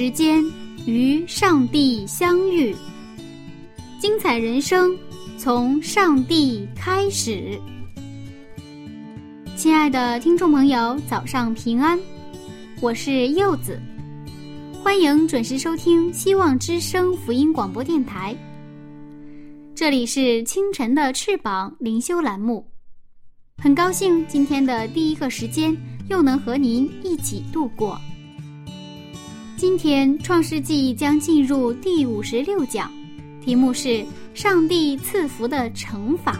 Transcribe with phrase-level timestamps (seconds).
[0.00, 0.44] 时间
[0.86, 2.72] 与上帝相遇。
[3.98, 4.96] 精彩人生
[5.36, 7.60] 从上帝开始。
[9.56, 11.98] 亲爱的听众朋友，早上平安，
[12.80, 13.76] 我是柚子，
[14.84, 18.36] 欢迎准时收听希望之声福音广播电台。
[19.74, 22.64] 这里是清晨的翅膀灵修栏目，
[23.60, 25.76] 很高兴今天的第一个时间
[26.08, 28.00] 又能和您一起度过。
[29.58, 32.88] 今天创世纪将进入第五十六讲。
[33.44, 36.32] 题目是“上帝赐福的惩罚”。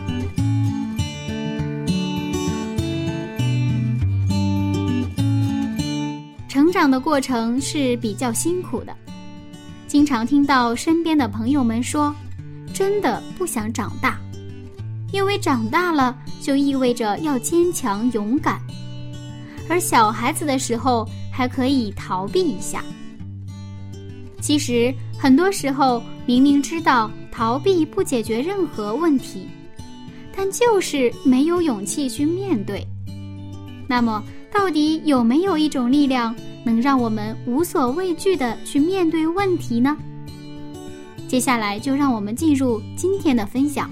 [6.48, 8.96] 成长的过程是比较辛苦的，
[9.88, 12.14] 经常听到身边的朋友们说
[12.72, 14.16] ：“真的不想长大，
[15.12, 18.60] 因为长大了就意味着要坚强勇敢，
[19.68, 22.80] 而小孩子的时候还可以逃避一下。”
[24.40, 26.02] 其实很多时候。
[26.28, 29.48] 明明知道逃避不解决任何问题，
[30.36, 32.86] 但就是没有勇气去面对。
[33.88, 34.22] 那么，
[34.52, 39.96] 到底有没有一种力量能让我们无所畏惧的去面对问题呢？
[41.26, 43.90] 接下来就让我们进入今天的分享。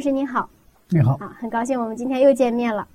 [0.00, 0.48] 牧师您好，
[0.88, 2.88] 你好啊，很高兴我们今天又见面了。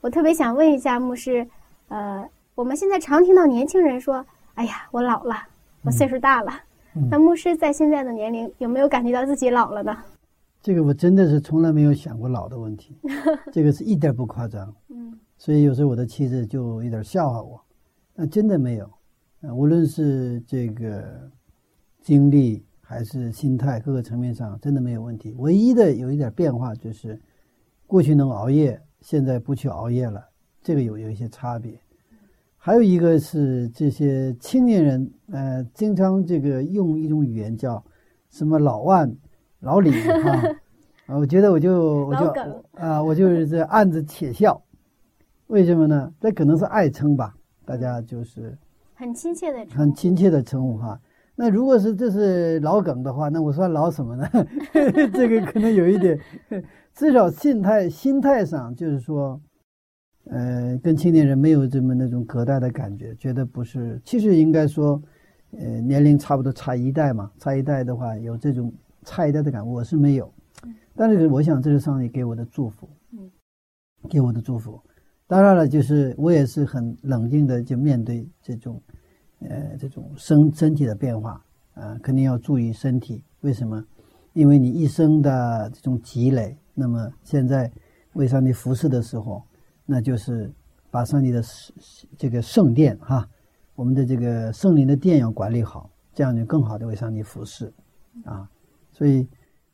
[0.00, 1.44] 我特别想问一下牧师，
[1.88, 5.34] 呃，我们现在常听到年轻人说：“哎呀，我老了，
[5.82, 6.52] 我岁数大了。”
[7.10, 9.98] 那牧师在现在的年龄有没有感觉到自己老了呢？
[10.62, 12.96] 这个我真的是从来没有想过老的问题，
[13.52, 14.72] 这个是一点不夸张。
[14.90, 17.60] 嗯，所以有时候我的妻子就有点笑话我，
[18.14, 18.88] 那真的没有，
[19.52, 21.28] 无论是这个
[22.00, 22.64] 经历。
[22.90, 27.20] 还是心态各个层面上真的没有问题，唯一的有一点变化就是，
[27.86, 30.26] 过去能熬夜，现在不去熬夜了，
[30.62, 31.78] 这个有有一些差别。
[32.56, 37.84] 还有一个是这些青年人，呃，经常这个用一种语言叫
[38.30, 39.14] 什么“老万
[39.60, 39.90] ”“老李
[40.24, 40.56] ”哈，
[41.08, 42.24] 啊，我觉得我就我就
[42.72, 44.58] 啊，我就是在暗自窃笑。
[45.48, 46.10] 为什么呢？
[46.18, 48.56] 这可能是爱称吧，大家就是
[48.94, 50.98] 很亲切的很亲切的称呼哈。
[51.40, 54.28] 那如果是这是老梗的话，那我算老什么呢？
[55.14, 56.18] 这个可能有一点，
[56.92, 59.40] 至少心态心态上就是说，
[60.24, 64.00] 呃，跟青年人没有这么那种隔代的感觉，觉得不是。
[64.04, 65.00] 其实应该说，
[65.52, 68.72] 呃，年龄差不多差一代嘛，差一代的话有这种
[69.04, 70.28] 差一代的感，我是没有。
[70.96, 72.88] 但是我想这是上帝给我的祝福，
[74.10, 74.80] 给我的祝福。
[75.28, 78.82] 当然了，就是我也是很冷静的就面对这种。
[79.40, 81.40] 呃，这种身身体的变化，
[81.74, 83.22] 啊，肯定要注意身体。
[83.42, 83.84] 为什么？
[84.32, 87.70] 因为你一生的这种积累，那么现在
[88.14, 89.42] 为上帝服侍的时候，
[89.86, 90.50] 那就是
[90.90, 91.42] 把上帝的
[92.16, 93.28] 这个圣殿哈，
[93.74, 97.72] 我们的这个圣灵的殿要管理好，这样就更好的为上帝服侍，
[98.24, 98.48] 啊，
[98.92, 99.26] 所以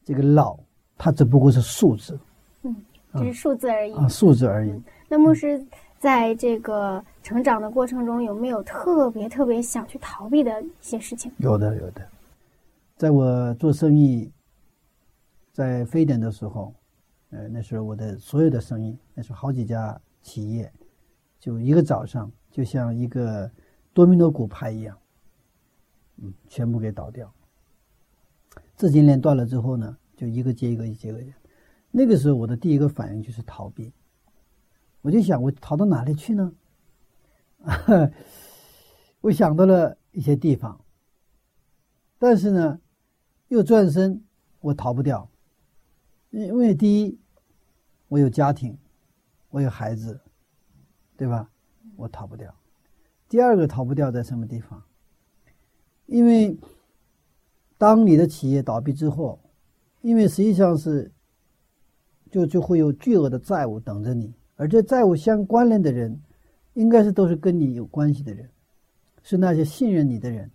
[0.04, 0.58] 这个老，
[0.98, 2.18] 它只不过是数字，
[2.62, 2.76] 嗯，
[3.16, 4.72] 只是数字而已啊，数字而已。
[5.08, 5.64] 那牧师。
[6.04, 11.32] 在这个成长的过程中，有没有特别特别想去逃避的一些事情？
[11.38, 12.06] 有的，有的。
[12.94, 14.30] 在我做生意，
[15.50, 16.74] 在非典的时候，
[17.30, 20.70] 呃，那时候我的所有的生意，那是好几家企业，
[21.40, 23.50] 就一个早上，就像一个
[23.94, 24.94] 多米诺骨牌一样，
[26.18, 27.32] 嗯，全部给倒掉。
[28.76, 31.32] 资金链断了之后呢，就一个接一个，一接一个。
[31.90, 33.90] 那个时候，我的第一个反应就是逃避。
[35.04, 36.50] 我就想，我逃到哪里去呢？
[39.20, 40.80] 我想到了一些地方，
[42.18, 42.80] 但是呢，
[43.48, 44.24] 又转身，
[44.60, 45.30] 我逃不掉。
[46.30, 47.18] 因为第一，
[48.08, 48.78] 我有家庭，
[49.50, 50.18] 我有孩子，
[51.18, 51.50] 对吧？
[51.96, 52.54] 我逃不掉。
[53.28, 54.82] 第二个逃不掉在什么地方？
[56.06, 56.58] 因为
[57.76, 59.38] 当你的企业倒闭之后，
[60.00, 61.12] 因为实际上是
[62.30, 66.20] 就就会有巨额的债务等着你，而这债务相关联的人，
[66.74, 68.48] 应该是都是跟你有关系的人，
[69.22, 70.50] 是那些信任你的人，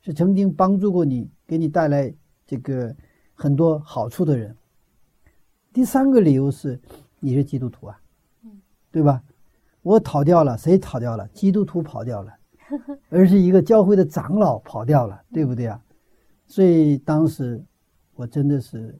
[0.00, 2.12] 是曾经帮助过你、给你带来
[2.46, 2.94] 这个
[3.34, 4.56] 很多好处的人。
[5.72, 6.80] 第三个理由是
[7.20, 8.00] 你是基督徒啊，
[8.92, 9.22] 对吧？
[9.82, 11.28] 我逃掉了，谁逃掉了？
[11.28, 12.32] 基督徒跑掉了，
[13.10, 15.82] 而是一个教会的长老跑掉了，对不对啊？
[16.46, 17.62] 所以当时
[18.14, 18.98] 我真的是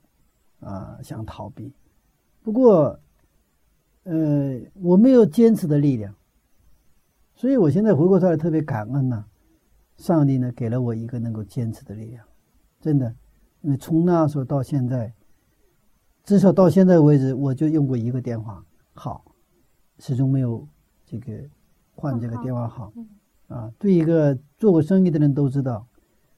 [0.61, 1.73] 啊想逃避。
[2.43, 2.99] 不过，
[4.05, 6.15] 呃，我没有坚持的力量，
[7.35, 9.25] 所以我现在回过头来特别感恩呐，
[9.97, 12.23] 上帝呢给了我一个能够坚持的力量，
[12.83, 13.15] 真的，
[13.63, 15.15] 因为从那时候到现在，
[16.23, 18.63] 至少到现在为止，我就用过一个电话
[18.93, 19.25] 号，
[19.99, 20.69] 始终没有
[21.07, 21.33] 这个
[21.95, 22.93] 换这个电话号，
[23.49, 25.87] 啊，对一个做过生意的人都知道，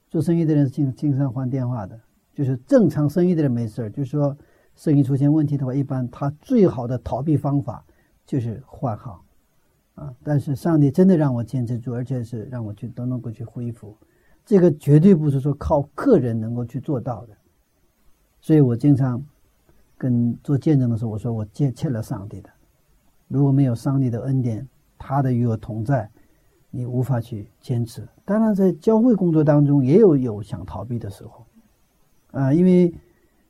[0.09, 1.99] 做生意的人经经常换电话的，
[2.33, 4.37] 就是正常生意的人没事儿就是说。
[4.77, 7.83] 生意出现问题的话，一般他最好的逃避方法
[8.27, 9.23] 就是换号，
[9.95, 10.13] 啊！
[10.23, 13.97] 但是上帝真的让我坚持住，而且是让我去都能够去恢复，
[14.45, 17.33] 这个绝对不是说靠个人能够去做到的。
[18.39, 19.19] 所以我经常
[19.97, 22.49] 跟做见证的时候，我说我欠欠了上帝的，
[23.27, 24.67] 如果没有上帝的恩典，
[24.99, 26.07] 他的与我同在，
[26.69, 28.07] 你无法去坚持。
[28.23, 31.47] 当然，在教会工作当中也有有想逃避的时候，
[32.29, 32.93] 啊，因为。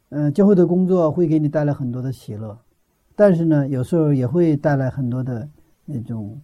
[0.10, 2.58] 嗯，教会的工作会给你带来很多的喜乐，
[3.14, 5.50] 但是呢，有时候也会带来很多的
[5.84, 6.40] 那种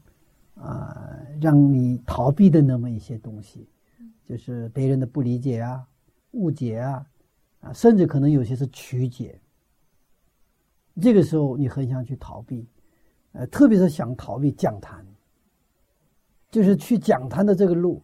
[0.55, 3.69] 啊，让你逃避的那么一些东西，
[4.27, 5.87] 就是别人的不理解啊、
[6.31, 7.05] 误解啊，
[7.61, 9.39] 啊，甚至可能有些是曲解。
[11.01, 12.67] 这个时候你很想去逃避，
[13.31, 15.05] 呃，特别是想逃避讲坛，
[16.51, 18.03] 就是去讲坛的这个路，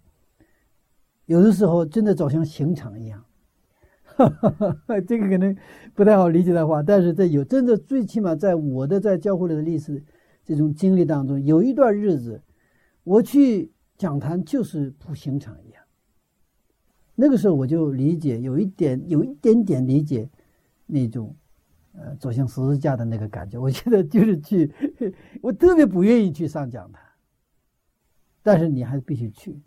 [1.25, 3.23] 有的时候真的走向刑场一样。
[5.07, 5.56] 这个可能
[5.94, 10.04] 不太好理解的话，但是这有真的最起码在我的在教会里的历史
[10.44, 12.42] 这种经历当中，有一段日子，
[13.04, 15.83] 我去讲坛就是铺刑场一样。
[17.16, 20.30] 那个时候我就理解有一点有一点点理解
[20.86, 21.36] 那种
[21.94, 23.57] 呃走向十字架的那个感觉。
[23.57, 24.71] 我现在就是去，
[25.42, 27.01] 我特别不愿意去上讲坛，
[28.42, 29.60] 但是你还必须去。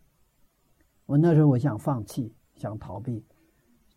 [1.06, 3.24] 我那时候我想放弃，想逃避。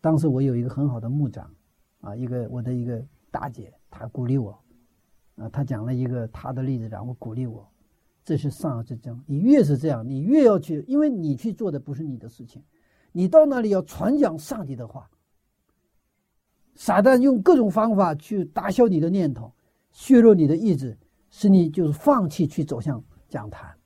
[0.06, 1.52] 当时我有一个很好的牧长，
[2.00, 4.56] 啊，一个我的一个大姐，她鼓励我，
[5.34, 7.68] 啊，她讲了一个她的例子，然后鼓励我，
[8.24, 9.20] 这是上之争。
[9.26, 12.62] 你越是这样，你越要去，因为你去做的不是你的事情，
[13.10, 15.10] 你到那里要传讲上帝的话。
[16.76, 19.52] 撒旦用各种方法去打消你的念头，
[19.90, 20.96] 削弱你的意志，
[21.30, 23.76] 使你就是放弃去走向讲坛。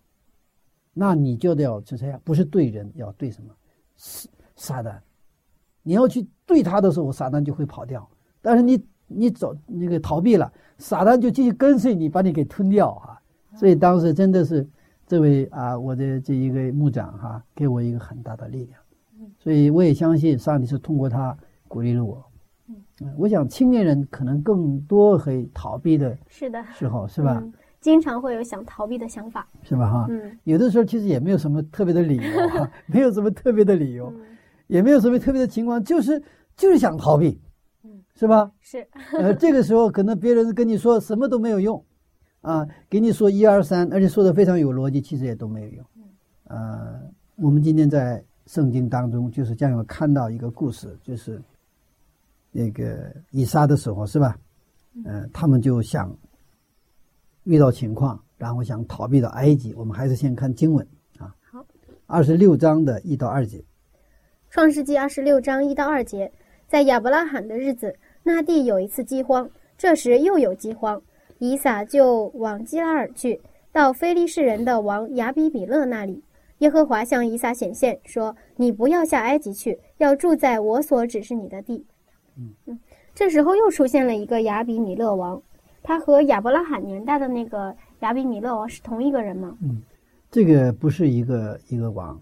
[0.92, 3.56] 那你就得要就这样，不是对人，要对什么？
[3.96, 5.00] 撒撒旦。
[5.82, 8.00] 你要去对他的时候，撒旦就会跑掉；
[8.42, 13.20] 但是你你走那个逃避了，撒旦就继续跟随你，把你给吞掉哈。
[13.54, 14.68] 所以当时真的是
[15.06, 18.80] 这位啊，我的这一个牧长哈，给我一个很大的力量。
[19.38, 22.24] 所以我也相信上帝是通过他鼓励了我。
[22.68, 27.42] 嗯，我想青年人可能更多会逃避的，是的时候是吧？
[27.80, 29.90] 经常会有想逃避的想法，是吧？
[29.90, 32.22] 哈，嗯，有的时候其实也没有什么特别的理由，
[32.86, 34.12] 没有什么特别的理由。
[34.70, 36.22] 也没有什么特别的情况，就是
[36.56, 37.40] 就是想逃避，
[37.82, 38.50] 嗯，是吧？
[38.60, 38.86] 是。
[39.12, 41.84] 呃，这个时候可能别人跟你说什么都没有用，
[42.40, 45.84] 啊，给你说一二三，而且说的非常有逻辑，其实也都没有用。
[46.44, 47.00] 呃，
[47.36, 51.42] 我们今天在圣经当中，就是将要看到一个故事，就是
[52.52, 54.38] 那个以撒的时候，是吧？
[55.04, 56.16] 嗯，他们就想
[57.42, 59.74] 遇到情况，然后想逃避到埃及。
[59.74, 60.86] 我们还是先看经文
[61.18, 61.34] 啊。
[61.50, 61.66] 好。
[62.06, 63.64] 二十六章的一到二节。
[64.50, 66.32] 创世纪二十六章一到二节，
[66.66, 69.48] 在亚伯拉罕的日子，那地有一次饥荒。
[69.78, 71.00] 这时又有饥荒，
[71.38, 73.40] 以撒就往基拉尔去，
[73.70, 76.24] 到非利士人的王亚比米勒那里。
[76.58, 81.86] 耶和华向以撒显现，说：“你不要下埃及去，要住在我所指示你的地。”
[82.36, 82.80] 嗯嗯，
[83.14, 85.40] 这时候又出现了一个亚比米勒王，
[85.80, 89.56] 他和亚伯拉罕年代的那个亚比米勒王是同一个人吗？
[89.62, 89.80] 嗯，
[90.28, 92.20] 这个不是一个一个王。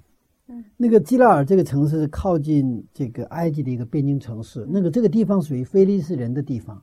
[0.76, 6.83] 那个基拉尔这个城市是靠近这个埃及的一个边境城市，那个这个地方属于菲利斯人的地方。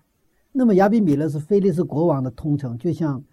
[0.52, 3.24] 那么亚比米勒是菲利斯国王的通称，就像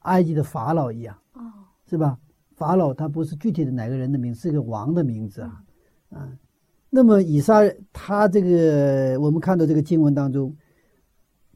[0.00, 1.40] 埃及的法老一样，哦，
[1.88, 2.18] 是吧？
[2.56, 5.62] 法老他不是具体的哪个人的名字，是个王的名字啊，
[6.10, 6.28] 啊。
[6.90, 7.60] 那么以撒
[7.92, 10.54] 他这个我们看到这个经文当中，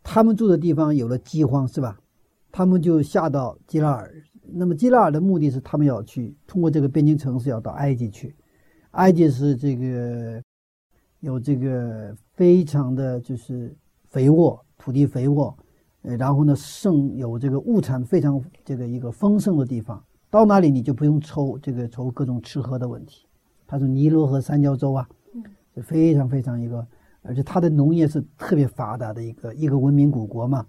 [0.03, 1.99] 他们住的地方有了饥荒，是吧？
[2.53, 4.15] 他们就下到基拉尔
[4.53, 8.35] 那么基拉尔的目的是他们要去通过这个边境城市要到埃及去，
[8.93, 10.43] 埃及是这个
[11.21, 13.75] 有这个非常的就是
[14.09, 15.57] 肥沃土地肥沃，
[16.03, 23.27] 呃，然后呢盛有这个物产非常这个一个丰盛的地方，到那里你就不用愁这个愁各种吃喝的问题。
[23.67, 25.09] 他说尼罗河三角洲啊，
[25.75, 26.87] 是非常非常一个，
[27.23, 30.65] 而且它的农业是特别发达的一个一个文明古国嘛。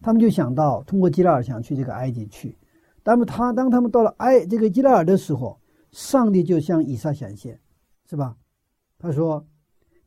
[0.00, 2.54] 他们就想到通过基拉尔想去这个埃及去，
[3.04, 5.60] 那么他当他们到了埃这个基拉尔的时候，
[5.92, 7.60] 上帝就向以撒显现，
[8.08, 8.36] 是吧？
[8.98, 9.46] 他说：“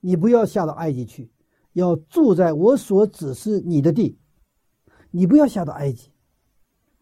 [0.01, 1.31] 你不要下到埃及去，
[1.73, 4.17] 要住在我所指示你的地。
[5.11, 6.11] 你不要下到埃及。”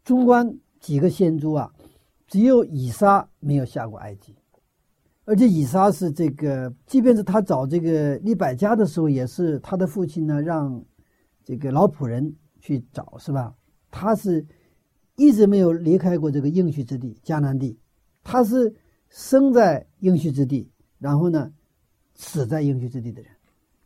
[0.04, 1.72] 中观几个先祖啊，
[2.28, 4.36] 只有以撒没有下过埃及，
[5.24, 10.84] 而且以撒是这个，即便是他找这个利百加的时候，也是他的父亲呢让
[11.44, 12.36] 这个老仆人。
[12.58, 13.54] 去找是吧？
[13.92, 14.44] 他是
[15.16, 17.78] 一直没有离开过这个应许之地迦南地，
[18.24, 18.74] 他是
[19.10, 20.70] 生在应许之地，
[21.00, 21.52] 然后呢
[22.14, 23.32] 死在应许之地的人。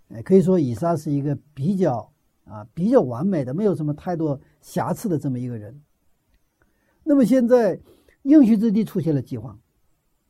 [0.09, 2.11] 哎，可以说以撒是一个比较
[2.45, 5.81] 啊比较完美的，没有什么太多瑕疵的这么一个人。
[7.03, 7.79] 那么现在
[8.23, 9.59] 应许之地出现了饥荒，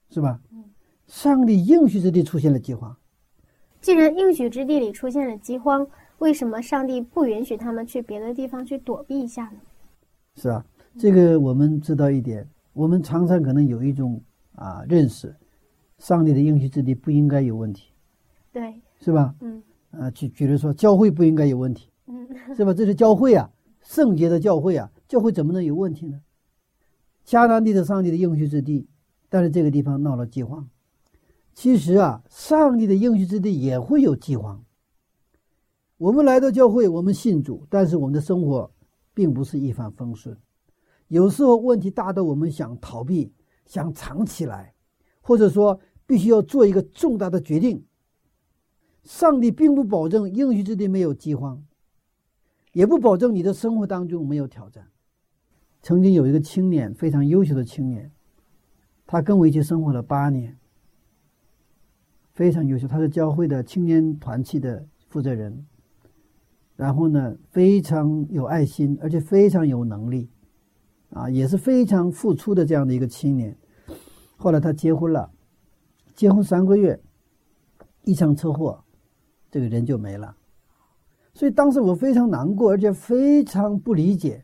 [0.10, 0.42] 是吧？
[1.08, 2.96] 上帝应许之地出现了饥荒。
[3.82, 5.88] 既然应许之地里出现了饥荒。
[6.20, 9.62] 为什么上帝不允许他们去别的地方去躲避一下呢？
[10.36, 10.66] 是啊，
[10.98, 14.22] 这个我们知道一点，我们常常可能有一种
[14.56, 15.36] 啊认识，
[15.98, 17.92] 上帝的应许之地不应该有问题，
[18.52, 19.36] 对，是吧？
[19.42, 22.74] 嗯，啊，举举例说，教会不应该有问题，嗯，是吧？
[22.74, 23.50] 这是教会啊，
[23.82, 26.22] 圣洁的教会啊，教会怎么能有问题呢？
[27.26, 28.88] 迦南地的上帝的应许之地，
[29.30, 30.68] 但是这个地方闹了饥荒，
[31.54, 34.64] 其实啊，上帝的应许之地也会有饥荒。
[35.98, 38.72] 我们来到教会，我们信主，但是我们的生活
[39.14, 40.36] 并不是一帆风顺。
[41.10, 43.34] 有时候问题大到我们想逃避、
[43.66, 44.74] 想藏起来，
[45.22, 47.84] 或者说必须要做一个重大的决定。
[49.04, 51.64] 上帝并不保证应许之地没有饥荒，
[52.74, 54.88] 也不保证你的生活当中没有挑战。
[55.82, 58.12] 曾经有一个青年，非常优秀的青年，
[59.08, 60.58] 他跟我一起生活了八年，
[62.34, 65.66] 非常优秀，他是教会的青年团契的负责人。
[66.76, 70.30] 然后呢，非常有爱心，而且非常有能力，
[71.10, 73.58] 啊，也是非常付出的这样的一个青年。
[74.38, 75.32] 后来他结婚了，
[76.16, 77.00] 结婚三个月，
[78.04, 78.84] 一场车祸，
[79.50, 80.36] 这个人就没了。
[81.34, 84.44] 所以当时我非常难过，而且非常不理解，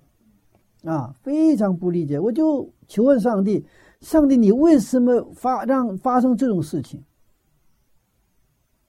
[0.84, 2.20] 啊，非常不理解。
[2.20, 3.66] 我就求问上帝：
[4.02, 7.04] 上帝，你为什么发让发生这种事情？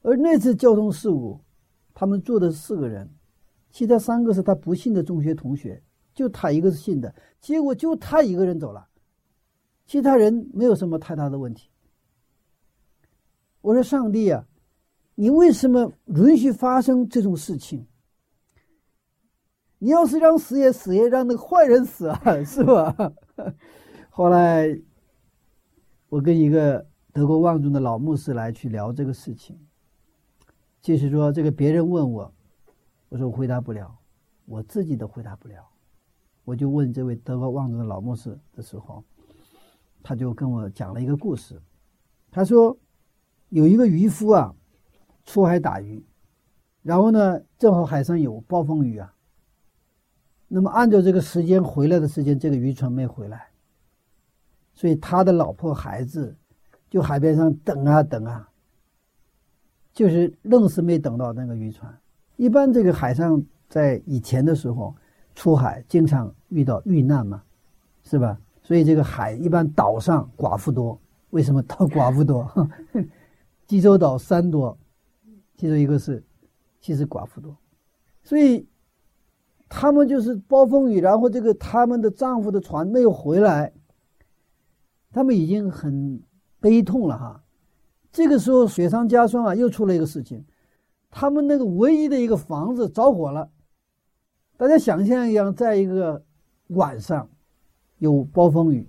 [0.02, 1.40] 而那次交通事故，
[1.92, 3.11] 他们坐的四个人。
[3.71, 5.83] 其他三个是他不幸的中学同学，
[6.16, 8.88] 就他一个是信的，结果就他一个人走了，
[9.85, 11.70] 其他人没有什么太大的问题。
[13.61, 14.46] 我说：“上帝啊，
[15.14, 17.87] 你为什么允许发生这种事情？
[19.78, 22.96] 你要是让死也死也让那个坏人死啊， 是吧？”
[24.08, 24.66] 后来，
[26.08, 29.58] 我跟一个德国望中的老牧师来去聊这个事情，
[30.80, 32.32] 就是说这个别人问我。
[33.08, 33.99] 我说我回答不了，
[34.46, 35.68] 我自己都回答不了，
[36.47, 39.03] 我就问这位德高望重的老牧师的时候，
[40.00, 41.61] 他就跟我讲了一个故事。
[42.31, 42.79] 他说，
[43.49, 44.55] 有一个渔夫啊，
[45.25, 46.00] 出海打鱼，
[46.83, 49.12] 然后呢，正好海上有暴风雨啊。
[50.47, 53.49] 那么按照这个时间回来的时间，这个渔船没回来，
[54.73, 56.37] 所以他的老婆孩子
[56.88, 58.49] 就海边上等啊等啊，
[59.93, 61.93] 就是愣是没等到那个渔船。
[62.37, 64.95] 一般这个海上，在以前的时候，
[65.37, 67.40] 出海经常遇到遇难嘛，
[68.02, 68.37] 是吧？
[68.62, 70.99] 所以这个海一般岛上寡妇多。
[71.31, 72.50] 为什么岛寡妇多？
[73.69, 74.76] 济州岛山多，
[75.57, 76.25] 其中一个是，
[76.81, 77.57] 其实寡妇多。
[78.25, 78.66] 所以
[79.69, 83.73] 他们就是暴风雨，然后这个他们的丈夫的船没有回来，
[85.12, 86.21] 他们已经很
[86.59, 87.43] 悲痛了哈。
[88.11, 90.45] 这个时候雪上加霜啊，又出了一个事情。
[91.11, 93.50] 他们那个唯一的一个房子着火了，
[94.57, 96.25] 大家想象一样，在一个
[96.69, 97.29] 晚上，
[97.99, 98.89] 有暴风雨，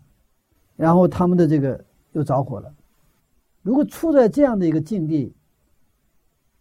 [0.76, 1.84] 然后他们的这个
[2.14, 2.74] 又着火了。
[3.62, 5.36] 如果处在这样的一个境地，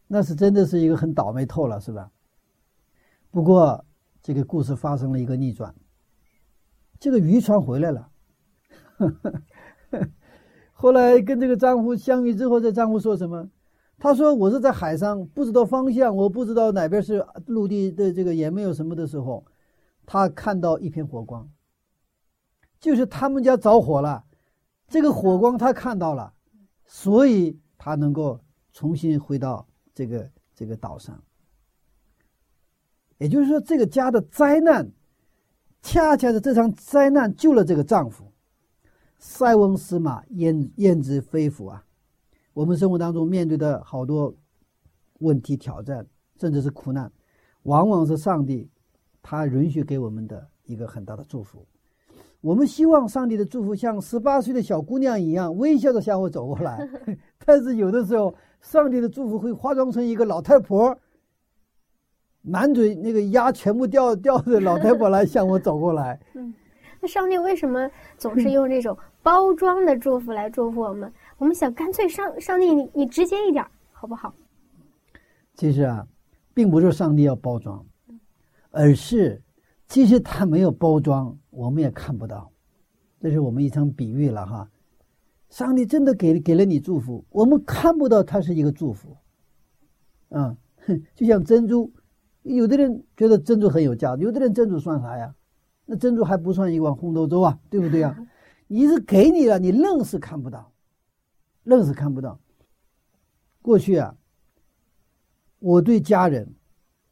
[0.08, 2.10] 那是真的是一个很倒霉透了，是吧？
[3.30, 3.84] 不过
[4.22, 5.74] 这个故事发生了一个逆转，
[6.98, 8.08] 这个渔船回来了。
[10.72, 13.48] 后来跟这个丈夫相遇之后，这丈夫说什么？
[13.98, 19.44] 他说：“我是在海上，不知道方向，我不知道哪边是陆地的，这个也没有什么的时候，
[20.04, 21.48] 他看到一片火光，
[22.78, 24.22] 就是他们家着火了，
[24.86, 26.34] 这个火光他看到了，
[26.84, 28.38] 所以他能够
[28.74, 31.18] 重新回到这个这个岛上。
[33.16, 34.92] 也就是说，这个家的灾难，
[35.80, 38.30] 恰恰是这场灾难救了这个丈夫。
[39.18, 41.85] 塞翁失马，焉焉知非福啊！
[42.56, 44.34] 我们生活当中面对的好多
[45.18, 46.06] 问题、挑战，
[46.40, 47.12] 甚至是苦难，
[47.64, 48.66] 往往是上帝
[49.20, 51.66] 他允许给我们的一个很大的祝福。
[52.40, 56.88] 我们希望上帝的祝福像十八岁的小姑娘一样微笑着向我走过来，
[57.44, 60.96] 但是有的时候，上帝的祝福会化妆成一个老太婆，
[62.40, 66.18] 满嘴那个牙全部掉掉的老太婆来向我走过来。
[66.32, 66.54] 嗯。
[67.02, 71.12] 那上帝为什么总是用这种包装的祝福来祝福我们？
[71.38, 74.34] 我们想干脆上上帝，你你直接一点好不好？
[75.54, 76.06] 其实啊，
[76.54, 77.84] 并不是上帝要包装，
[78.70, 79.42] 而是
[79.88, 82.50] 其实他没有包装，我们也看不到。
[83.20, 84.70] 这是我们一场比喻了哈。
[85.48, 89.16] 上帝真的给给了你祝福，我们看不到它是一个祝福。
[90.28, 90.56] 啊，
[91.14, 91.92] 就像珍珠，
[92.42, 95.34] 有的人觉得珍珠很有价值，有的人珍珠算啥呀？
[95.84, 98.18] 那珍珠还不算一碗红豆粥啊，对不对啊？
[98.66, 100.72] 你是给你了，你愣是看不到，
[101.66, 102.40] 愣是看不到。
[103.60, 104.16] 过去啊，
[105.58, 106.48] 我对家人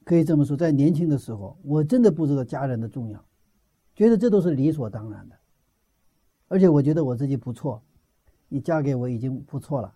[0.05, 3.25] 可以这么说，在年轻的时候，我真的不知道家人的重要，
[3.95, 5.37] 觉得这都是理所当然的。
[6.47, 7.83] 而且我觉得我自己不错，
[8.49, 9.93] 你嫁给我已经不错了，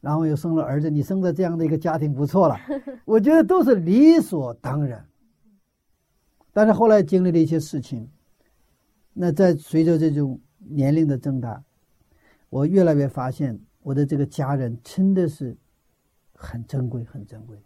[0.00, 2.56] 然后又生了儿子，你生在这样的一个家庭不错了，
[3.04, 5.06] 我觉得都是理所当然。
[6.52, 8.08] 但是后来经历了一些事情，
[9.12, 11.62] 那在随着这种年龄的增大，
[12.48, 15.56] 我越来越发现我的这个家人真的是
[16.34, 17.56] 很珍贵，很珍贵。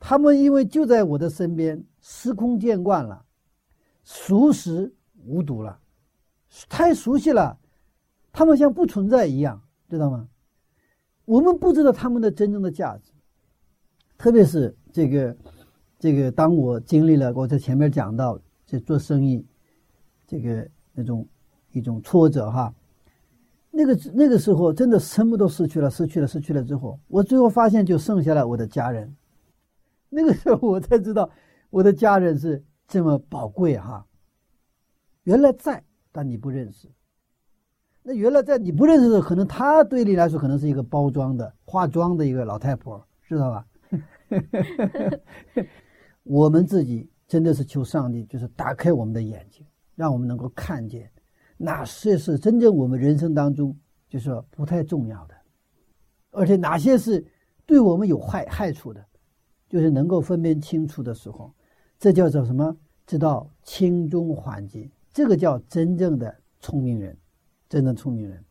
[0.00, 3.24] 他们因为就在我的身边，司空见惯了，
[4.02, 4.92] 熟识
[5.24, 5.78] 无睹了，
[6.68, 7.56] 太熟悉了，
[8.32, 10.28] 他们像不存在一样，知道吗？
[11.26, 13.12] 我们不知道他们的真正的价值，
[14.18, 15.36] 特别是这个。
[15.96, 19.46] 这个，当我经历了我在前面讲到这做生意，
[20.26, 21.26] 这个那种
[21.70, 22.74] 一种挫折哈，
[23.76, 29.12] 那个那个时候真的什么都失去了，失去了，失去了之后，我最后发现就剩下了我的家人。
[30.08, 31.28] 那个时候我才知道
[31.70, 34.06] 我的家人是这么宝贵哈。
[35.24, 35.82] 原来在，
[36.12, 36.88] 但你不认识。
[38.04, 43.66] 那原来在你不认识的时候，可能他对你来说可能是一个包装的、化妆的一个老太婆，知道吧？
[46.22, 51.10] 我们自己真的是求上帝，就是打开我们的眼睛，让我们能够看见
[51.64, 53.76] 哪些是真正我们人生当中
[54.08, 55.34] 就是说不太重要的，
[56.30, 57.24] 而且哪些是
[57.64, 59.04] 对我们有害害处的，
[59.68, 61.52] 就是能够分辨清楚的时候，
[61.98, 62.76] 这叫做什么？
[63.06, 67.14] 知道轻重缓急，这个叫真正的聪明人，
[67.68, 68.42] 真正聪明人。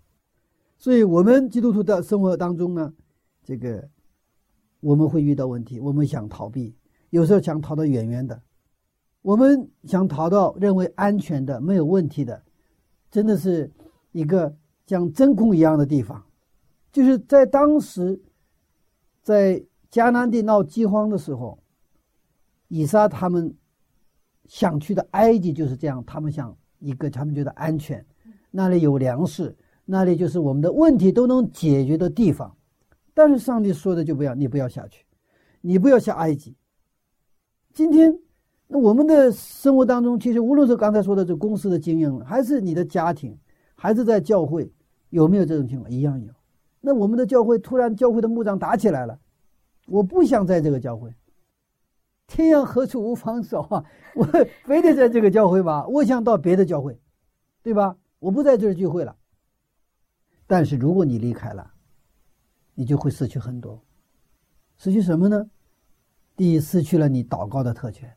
[0.77, 2.93] 所以，我们基督徒的生活当中呢，
[3.43, 3.89] 这个
[4.79, 6.75] 我们会遇到问题，我们想逃避。
[7.09, 8.39] 有时候想逃得远远的，
[9.21, 12.43] 我们想逃到认为安全的、没有问题的，
[13.13, 13.71] 真的是
[14.11, 14.51] 一个
[14.87, 16.25] 像真空一样的地方。
[16.91, 18.19] 就是在当时，
[19.21, 21.59] 在迦南地闹饥荒的时候，
[22.69, 23.55] 以撒他们
[24.45, 26.03] 想去的埃及就是这样。
[26.05, 28.03] 他们想一个，他们觉得安全，
[28.49, 32.57] 那里有粮食，那里就是我们的问题都能解决的地方。
[33.13, 35.05] 但是上帝说的就不要，你不要下去，
[35.61, 36.55] 你不要下埃及。
[37.73, 38.19] 今天，
[38.67, 43.37] 那我们的生活当中，其实无论是刚才说的这公司的经营，还是你的家庭，
[43.75, 44.71] 还是在教会，
[45.09, 45.91] 有没有这种情况？
[45.91, 46.33] 一样有。
[46.81, 49.19] 那我们的教会突然教会的牧长打起来了，
[49.87, 51.13] 我不想在这个教会。
[52.25, 53.85] 天涯何处无芳草啊！
[54.15, 54.23] 我
[54.63, 55.85] 非得在这个教会吧？
[55.87, 56.99] 我想到别的教会，
[57.61, 57.95] 对吧？
[58.19, 59.15] 我不在这儿聚会了。
[60.47, 61.73] 但是如果你离开了，
[62.73, 63.79] 你就会失去很多，
[64.77, 65.49] 失去什么呢？
[66.35, 68.11] 第一，失去了你祷告的特权，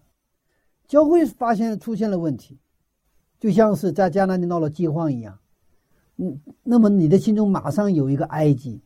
[0.89, 2.59] 教会发现出现了问题，
[3.41, 5.39] 就像是在加拿大闹了饥荒一样。
[6.17, 8.81] 嗯，那么你的心中马上有一个埃及，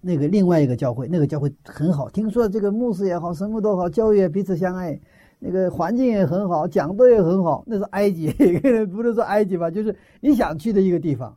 [0.00, 4.98] 那个另外一个教会，那个教会很好，听说这个牧师也好，什么都好，教育也彼此相爱，
[5.38, 8.32] 那个环境也很好，讲的也很好，那是埃及，
[8.90, 11.36] 不能说埃及吧，就是你想去的一个地方。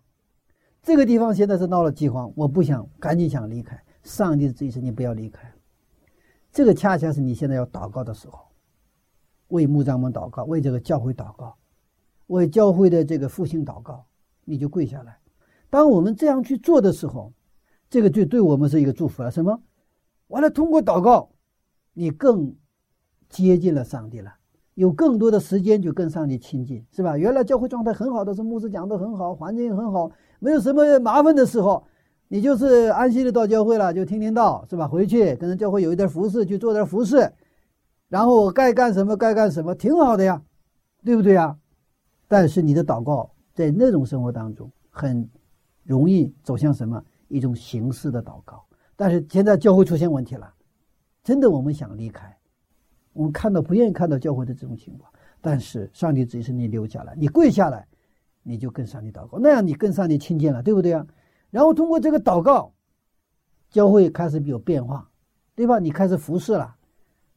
[0.82, 3.80] 这个地方现在是闹了饥荒，我不想，赶紧想离开。
[4.02, 5.48] 上帝的意是你不要离开。
[6.52, 8.40] 这个恰恰是你现在要祷告的时候，
[9.52, 11.56] 为牧长们祷告，为这个教会祷告，
[12.28, 14.06] 为教会的这个复兴祷告，
[14.44, 15.18] 你就跪下来。
[15.70, 17.32] 当我们这样去做的时候，
[17.90, 19.32] 这个就对我们是一个祝福了。
[19.32, 19.62] 什么？
[20.28, 21.30] 完了，通过祷告，
[21.94, 22.56] 你更
[23.30, 24.34] 接近了上帝了。
[24.76, 27.18] 有更多的时间就跟上帝亲近，是吧？
[27.18, 30.10] 原来教会状态很好的时候，牧师讲的很好，环境很好，
[30.40, 31.86] 没有什么麻烦的时候，
[32.30, 34.88] 你就是安心的到教会了，就听听道，是吧？
[34.88, 37.30] 回去跟着教会有一点服侍，去做点服侍，
[38.12, 40.42] 然后我该干什么该干什么，挺好的呀，
[41.02, 41.58] 对不对呀？
[42.28, 45.26] 但是你的祷告在那种生活当中，很
[45.84, 48.62] 容易走向什么一种形式的祷告。
[48.98, 50.54] 但是现在教会出现问题了，
[51.24, 52.38] 真的我们想离开。
[53.14, 57.88] 我们看到不愿意看到教会的这种情况，但是上帝只是你留下来，你跪下来，
[58.44, 61.08] 你就跟上帝祷告，那样你跟上帝亲近了，对不对啊？
[61.50, 62.74] 然后通过这个祷告，
[63.70, 65.10] 教会开始有变化，
[65.56, 65.80] 对吧？
[65.80, 66.76] 你开始服侍了，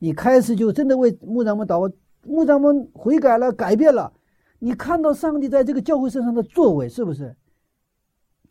[0.04, 4.12] 你开始就真的为牧长们祷告，牧长们悔改了，改变了，
[4.58, 7.34] 你看到上帝在这个教会身上的作为，是不是？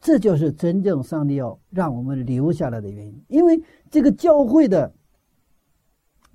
[0.01, 3.61] 这就是真正上帝要让我们留下来的原因，因为
[3.91, 4.91] 这个教会的。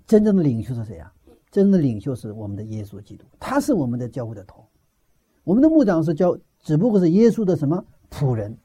[0.07, 1.13] 真正的领袖是谁啊？
[1.51, 4.65] 真正的领袖是我们的耶稣基督，他是我们的教会的头。
[5.43, 8.57] 我们的牧长是教，只不过是耶稣的什么仆人，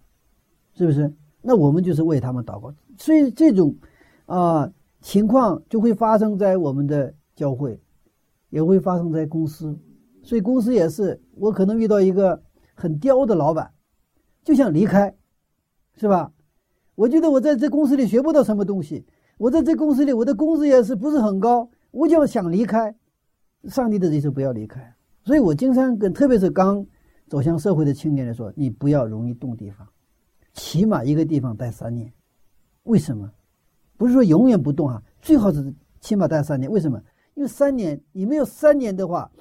[0.75, 1.11] 是不是？
[1.41, 2.71] 那我们就是为他们祷告。
[2.99, 3.75] 所以这种
[4.27, 4.71] 啊
[5.03, 7.79] 情况就会发生在我们的教会，
[8.49, 9.77] 也会发生在公司。
[10.23, 12.41] 所以公司也是，我可能遇到一个
[12.73, 13.71] 很刁的老板，
[14.43, 15.13] 就想离开，
[15.97, 16.31] 是吧？
[16.95, 19.05] 我觉得我在这公司里学不到什么东西。
[19.37, 22.95] 我在这公司里，我的工资也是不是很高，我就想离开。
[23.65, 26.85] 上帝的意思不要离开，所以我经常跟特别是刚
[27.27, 29.85] 走向社会的青年来说，你不要容易动地方，
[30.53, 32.11] 起码一个地方待三年。
[32.83, 33.29] 为什么？
[33.97, 36.69] 不是说永远不动啊，最好是起码待三年。
[36.71, 37.01] 为什么？
[37.35, 39.31] 因为三年你没有三年的话，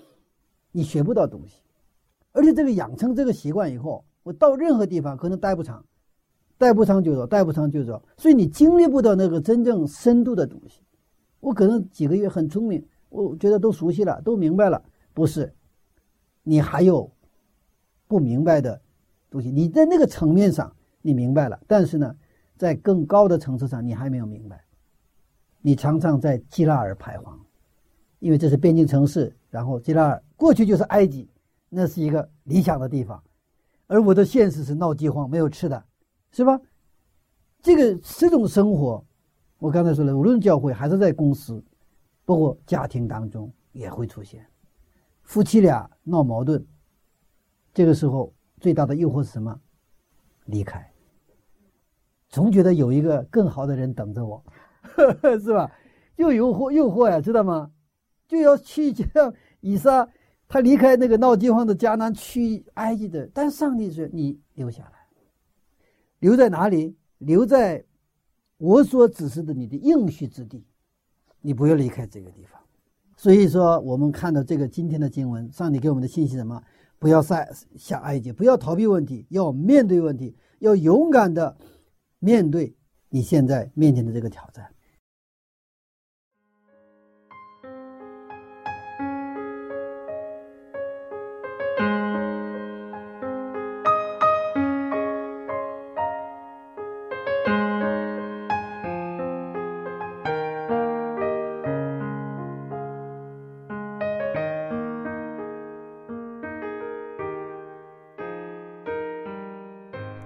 [0.70, 1.62] 你学不到东西，
[2.32, 5.84] 而且这个养成这个习惯以后，我到任何地方可能待不长。
[6.58, 10.80] 待不长就走，待不长就走，所以你经历不到那个真正深度的东西。
[11.40, 14.80] 我可能几个月很聪明，我觉得都熟悉了，都明白了。
[15.12, 15.52] 不是，
[16.44, 17.10] 你还有
[18.06, 18.80] 不明白的
[19.28, 19.50] 东西。
[19.50, 22.14] 你在那个层面上你明白了，但是呢，
[22.62, 24.64] 在更高的层次上你还没有明白。
[25.60, 27.36] 你常常在基拉尔徘徊，
[28.20, 29.36] 因为这是边境城市。
[29.50, 31.28] 然后基拉尔过去就是埃及，
[31.68, 33.20] 那是一个理想的地方，
[33.88, 35.84] 而我的现实是闹饥荒，没有吃的。
[36.30, 36.56] 是吧？
[37.60, 39.04] 这个这种生活，
[39.58, 41.60] 我刚才说了，无论教会还是在公司，
[42.24, 44.46] 包括家庭当中也会出现，
[45.24, 46.64] 夫妻俩闹矛盾，
[47.74, 49.60] 这个时候最大的诱惑是什么？
[50.44, 50.91] 离开。
[52.32, 54.42] 总觉得有一个更好的人等着我，
[55.38, 55.70] 是吧？
[56.16, 57.70] 又诱惑诱惑呀，知道吗？
[58.26, 60.08] 就要去像以撒，
[60.48, 64.92] 他离开那个闹饥荒的迦南去埃及的，但上帝说你留下来。
[66.20, 66.96] 留在哪里？
[67.18, 67.84] 留在
[68.56, 70.64] 我所指示的你的应许之地，
[71.42, 72.58] 你不要离开这个地方。
[73.14, 76.62] 所以说，我们看到这个今天的经文，上帝给我们的信息什么？
[76.98, 81.54] 不要下下埃及，不要逃避问题，要面对问题，要勇敢的
[82.24, 82.72] 面对
[83.08, 84.72] 你现在面前的这个挑战。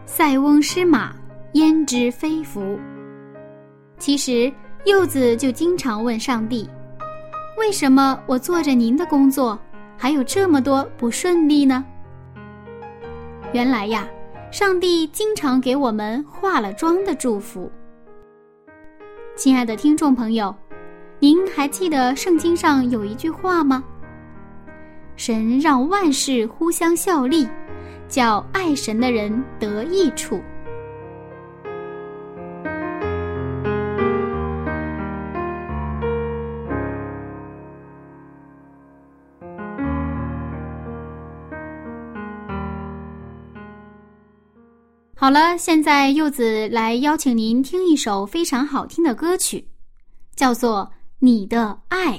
[0.05, 1.16] 塞翁失马，
[1.57, 2.79] 焉知非福。
[3.97, 4.53] 其实
[4.85, 6.69] 柚子就经常问上帝
[7.57, 9.59] ：“为什么我做着您的工作，
[9.97, 11.83] 还有这么多不顺利呢？”
[13.55, 14.07] 原来呀，
[14.51, 17.73] 上帝经常给我们化了妆的祝福。
[19.35, 20.55] 亲爱的听众朋友，
[21.19, 23.83] 您还记得圣经上有一句话吗？
[25.17, 27.49] 神让万事互相效力。
[28.09, 30.41] 叫爱神的人得益处。
[45.27, 49.67] 好了，现在柚子来邀请您听一首非常好听的歌曲，
[50.37, 52.13] 叫做《你的爱》。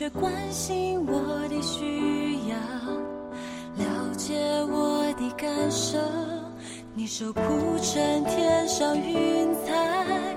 [0.00, 2.56] 却关心我的需要，
[3.84, 4.34] 了解
[4.72, 5.98] 我的感受。
[6.94, 7.42] 你手铺
[7.82, 10.34] 成天上云彩，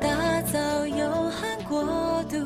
[0.00, 1.84] 打造永恒国
[2.28, 2.36] 度，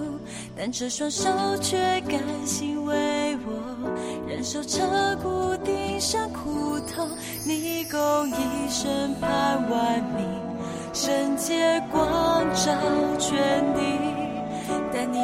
[0.55, 1.31] 但这双手
[1.63, 3.91] 却甘心为我
[4.29, 4.83] 忍受彻
[5.23, 7.09] 骨钉上苦痛。
[7.47, 10.27] 你共一生盼万民，
[10.93, 12.71] 圣洁光照
[13.19, 13.90] 全地，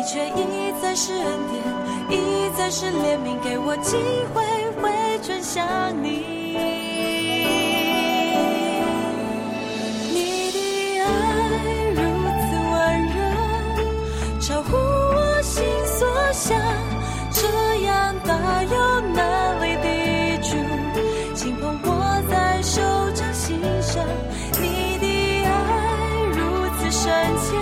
[0.07, 1.61] 却一再是恩典，
[2.09, 3.97] 一再是怜悯，给我机
[4.33, 4.41] 会
[4.81, 4.89] 回
[5.21, 5.67] 转向
[6.01, 6.25] 你。
[10.15, 11.05] 你的爱
[11.91, 11.99] 如
[12.39, 12.73] 此温
[13.09, 13.19] 柔，
[14.41, 15.65] 超乎我心
[15.99, 16.57] 所想，
[17.33, 17.43] 这
[17.85, 19.21] 样大有能
[19.61, 19.89] 力的
[20.41, 20.55] 主，
[21.35, 22.81] 轻捧我在手
[23.13, 24.05] 掌心上。
[24.63, 25.51] 你的爱
[26.31, 26.39] 如
[26.79, 27.57] 此深切，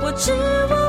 [0.00, 0.32] 我知
[0.70, 0.85] 我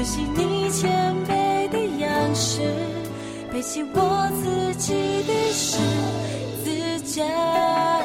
[0.00, 2.62] 学习你谦卑的样式。
[3.52, 5.76] 背起我自己的十
[6.64, 7.99] 字架。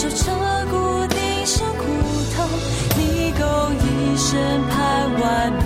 [0.00, 0.30] 忍受彻
[0.70, 0.76] 骨
[1.08, 1.82] 钉上苦
[2.36, 2.46] 痛。
[2.96, 3.42] 你够
[3.82, 5.64] 一生盼万民，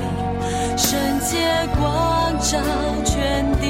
[0.79, 1.37] 圣洁
[1.79, 2.59] 光照
[3.05, 3.65] 全地，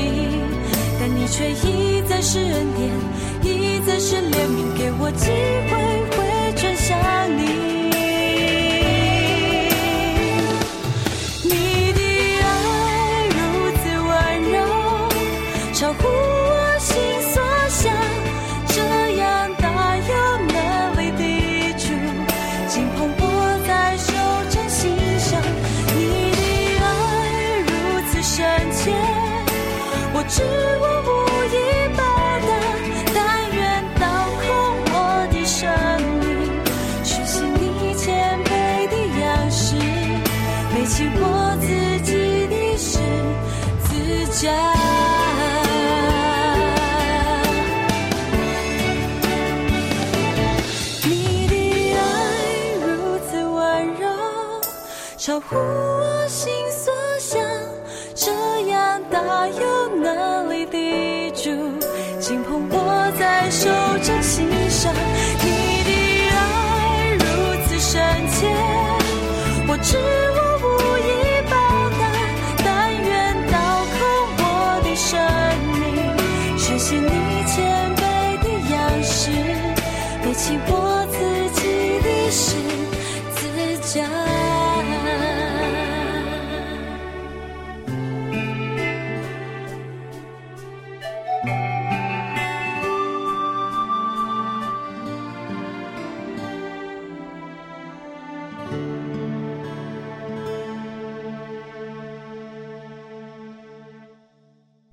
[1.01, 2.89] 但你却一再是恩典，
[3.43, 5.33] 一再是怜悯，给我机
[5.67, 5.73] 会
[6.17, 6.97] 回转向。
[7.37, 7.72] 你
[80.69, 81.19] 我自
[81.61, 81.63] 己
[82.01, 82.57] 的十
[83.35, 84.33] 字架。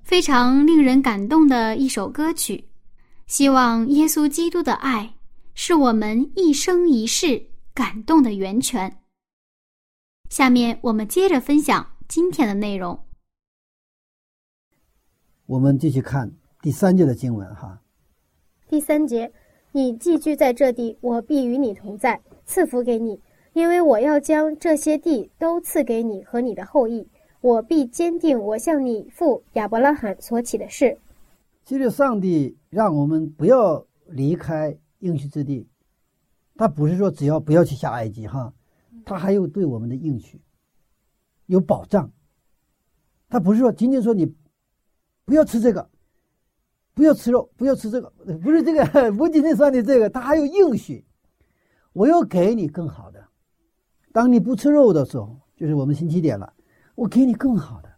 [0.02, 2.62] 非常令人感动的一首歌曲。
[3.26, 5.08] 希望耶稣基督的爱
[5.62, 8.96] 是我们一生一世感动的源泉。
[10.30, 12.98] 下面我们接着分享今天的内容。
[15.44, 17.82] 我们继续看第三节的经文哈。
[18.70, 19.30] 第三节，
[19.72, 23.20] 你寄居在这地，我必与你同在，赐福给你，
[23.52, 27.06] 因为我要将这些地都赐给你和你的后裔。
[27.42, 30.96] 我必坚定我向你父亚伯拉罕所起的誓。
[31.66, 35.68] 其实上帝让我们不要离开应许之地，
[36.54, 38.54] 他不是说只要不要去下埃及哈，
[39.04, 40.40] 他还有对我们的应许，
[41.46, 42.10] 有保障。
[43.28, 44.34] 他不是说仅仅说你
[45.24, 45.90] 不要吃这个，
[46.94, 48.10] 不要吃肉，不要吃这个，
[48.42, 51.04] 不是这个， 不仅仅说你这个，他还有应许，
[51.92, 53.28] 我要给你更好的，
[54.12, 56.52] 当你不吃肉的时候，就是我们星期点了，
[56.94, 57.88] 我给你更好的。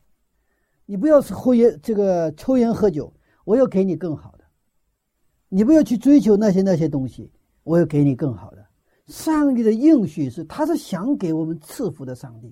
[0.85, 3.13] 你不要是抽烟，这个抽烟喝酒，
[3.45, 4.42] 我要给你更好的。
[5.55, 7.31] 你不要去追求那些那些东西，
[7.63, 8.65] 我要给你更好的。
[9.07, 12.51] 上帝的应许是，他是想给我们赐福的上帝。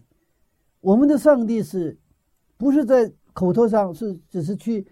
[0.82, 1.98] 我们的上帝是，
[2.58, 4.86] 不是在口头上是只是去，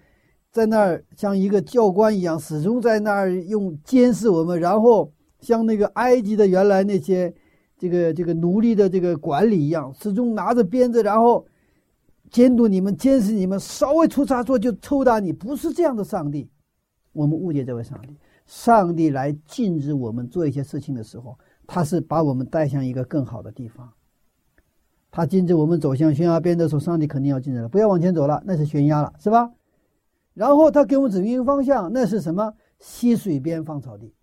[0.51, 7.31] 在那儿像一个教官一样，始终在那儿用监视我们，然后像那个埃及的原来那些
[7.77, 11.45] 这个这个奴隶的这个管理一样，始终拿着鞭子，然后
[12.31, 15.31] 监督你们、监视你们，稍微出差错就抽打你。
[15.31, 16.49] 不是这样的上帝，
[17.19, 18.17] 我们误解这位上帝。
[18.47, 21.37] 上帝来禁止我们做一些事情的时候。
[21.71, 23.93] 他是把我们带向一个更好的地方。
[25.11, 29.53] 他禁止我们走向悬崖边的时候，上帝肯定要禁止了，不要往前走了，那是悬崖了，是吧？
[30.33, 32.55] 然后他给我们指明一个方向，那是什么？
[32.79, 34.15] 溪水边芳草地。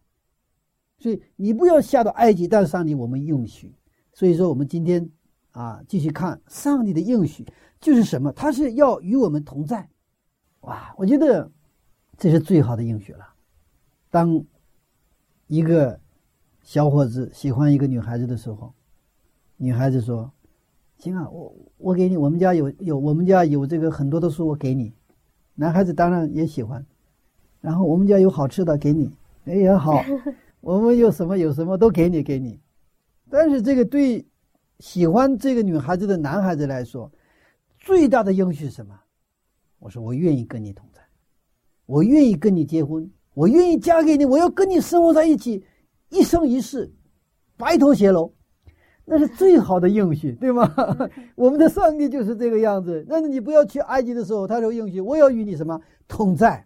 [0.98, 3.76] 所以你不要下到埃及，但是上帝我们应许。
[4.12, 5.08] 所以说我们今天
[5.52, 7.46] 啊，继续看上帝的应许
[7.80, 8.32] 就是什么？
[8.32, 9.88] 他是要与我们同在。
[10.62, 11.52] 哇，我觉得
[12.18, 13.28] 这是最好的应许了。
[14.10, 14.44] 当
[15.48, 16.00] 一个。
[16.66, 18.74] 小伙子喜欢一个女孩子的时候，
[19.56, 20.32] 女孩子说
[20.98, 24.92] ：“行啊，我我给你，我们家有有我们家有这个很多的书，我给你。”
[25.54, 26.84] 男孩子当然也喜欢，
[27.62, 30.04] 然后我们家有好吃的给你，哎也好，
[30.60, 32.60] 我们有什么有什么都给你给你。
[33.30, 34.26] 但是这个对
[34.80, 37.12] 喜欢这个女孩子的男孩子来说，
[37.78, 39.00] 最大的应许是什么？
[39.78, 40.95] 我说我愿意跟你同在，
[41.86, 45.64] 我愿意跟你结婚，我愿意嫁给你，我要跟你生活在一起。
[46.10, 46.94] 一生一世，
[47.58, 48.30] 白头偕老，
[49.04, 50.72] 那是最好的应许，对吗？
[51.36, 53.06] 我们的上帝就是这个样子。
[53.10, 56.66] 但是你不要去埃及的时候，他说应许我要与你什么同在。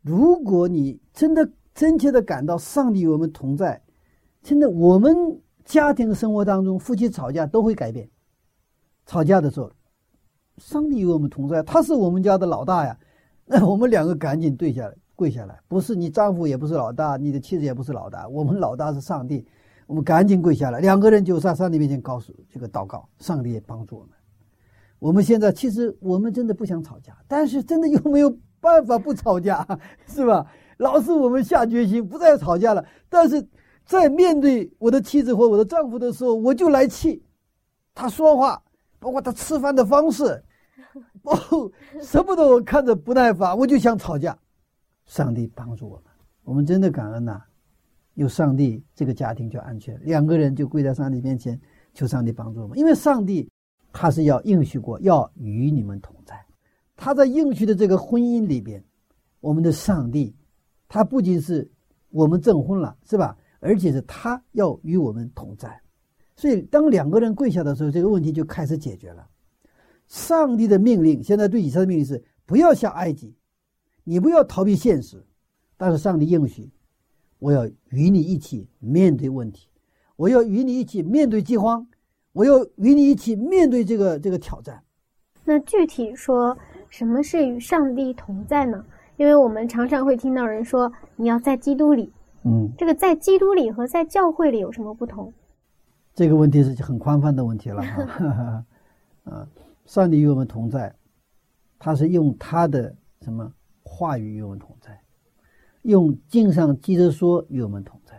[0.00, 3.82] 如果你真的真切的感到上帝与我们同在，
[4.42, 5.14] 真的我们
[5.64, 8.08] 家庭生活当中夫妻吵架都会改变。
[9.06, 9.70] 吵架的时候，
[10.58, 12.96] 上帝与我们同在，他是我们家的老大呀。
[13.46, 14.94] 那 我们两个赶紧对下来。
[15.16, 19.46] 跪下来，不是你丈夫也不是老大，你的妻子也不是老大，我们老大是上帝，
[19.86, 24.10] 我们赶紧跪下来，两个人就在上帝面前告诉这个祷告，上帝也帮助我们。
[24.98, 29.64] 我们现在其实我们真的不想吵架，但是真的又没有办法不吵架，
[30.08, 30.44] 是吧？
[30.78, 33.46] 老是我们下决心不再吵架了，但是
[33.86, 37.22] 在面对我的妻子或我的丈夫的时候，我就来气，
[37.94, 38.60] 他说话，
[38.98, 40.42] 包括他吃饭的方式，
[41.22, 41.70] 哦，
[42.02, 44.36] 什么都看着不耐烦，我就想吵架。
[45.06, 46.04] 上帝帮助我们，
[46.44, 47.42] 我们真的感恩呐！
[48.14, 50.00] 有上帝，这个家庭就安全。
[50.02, 51.60] 两个人就跪在上帝面前，
[51.92, 52.78] 求上帝帮助我们。
[52.78, 53.50] 因为上帝
[53.92, 56.34] 他是要应许过，要与你们同在。
[56.96, 58.82] 他在应许的这个婚姻里边，
[59.40, 60.34] 我们的上帝，
[60.88, 61.68] 他不仅是
[62.10, 63.36] 我们证婚了，是吧？
[63.58, 65.80] 而且是他要与我们同在。
[66.36, 69.26] 所以，当两个人跪下的时候，这个问题就开始解决了。
[70.14, 73.34] 上帝的命令，现在对以色列的命令是：不要下埃及。
[74.04, 75.20] 你不要逃避现实，
[75.76, 76.70] 但是上帝应许，
[77.40, 79.68] 我要与你一起面对问题，
[80.14, 81.84] 我要与你一起面对饥荒，
[82.32, 84.80] 我要与你一起面对这个这个挑战。
[85.42, 86.56] 那具体说
[86.88, 88.84] 什么是与上帝同在呢？
[89.16, 92.12] 因为我们常常会听到人说你要在基督里，
[92.44, 95.32] 嗯，这个在基督里和在教会里有什么不同？
[96.14, 98.64] 这个问题是很宽泛的问题了哈，
[99.24, 99.48] 啊，
[99.84, 100.94] 上帝与我们同在，
[101.78, 103.52] 他是用他的什么？
[103.82, 104.98] 话语与我们同在，
[105.82, 108.18] 用经上记着说与我们同在。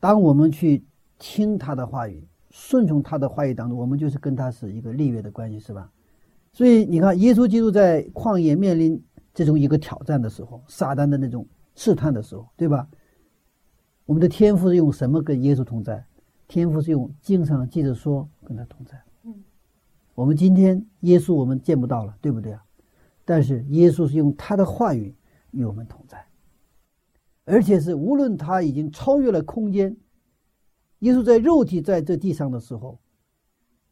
[0.00, 0.84] 当我们去
[1.18, 5.90] 听他的话语，顺从他的话语当中，我们就是跟他是一个立约的关系，是吧？
[6.52, 9.00] 所以你看，耶稣基督在旷野面临
[9.32, 12.88] 这种一个挑战的时候，撒旦的那种试探的时候，对吧？
[14.04, 16.04] 我们的天赋是用什么跟耶稣同在？
[16.48, 19.00] 天赋是用经上记着说跟他同在。
[20.14, 22.64] 我们今天耶稣我们见不到了，对不对啊？
[23.24, 25.14] 但是耶稣是用他的话语
[25.50, 26.24] 与我们同在，
[27.44, 29.96] 而且是无论他已经超越了空间，
[31.00, 33.00] 耶稣在肉体在这地上的时候，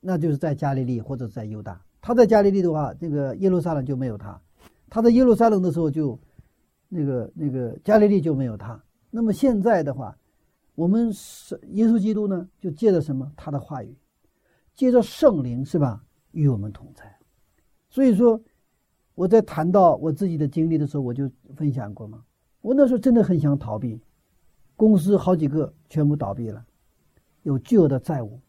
[0.01, 1.83] 那就是在加利利或者在犹大。
[2.01, 4.41] 他在加利利的话，这个耶路撒冷就没有他；
[4.89, 6.19] 他在耶路撒冷的时候，就
[6.89, 8.81] 那个那个加利利就没有他。
[9.11, 10.17] 那么现在的话，
[10.75, 13.33] 我们是耶稣基督呢，就借着什么？
[13.37, 13.97] 他的话语，
[14.75, 16.05] 借着圣灵，是吧？
[16.33, 17.05] 与我们同在。
[17.89, 18.41] 所以说。
[19.15, 22.25] 我在谈到我自己的经历的时候，我就分享过嘛。
[22.63, 24.01] 我那时候真的很想逃避，
[24.75, 26.65] 公司好几个全部倒闭了，
[27.43, 28.41] 有巨额的债务。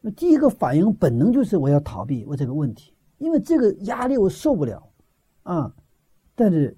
[0.00, 4.84] 那第一个反应本能就是我要逃避我这个问题，因为这个压力我受不了
[5.44, 5.72] 啊。
[6.34, 6.76] 但是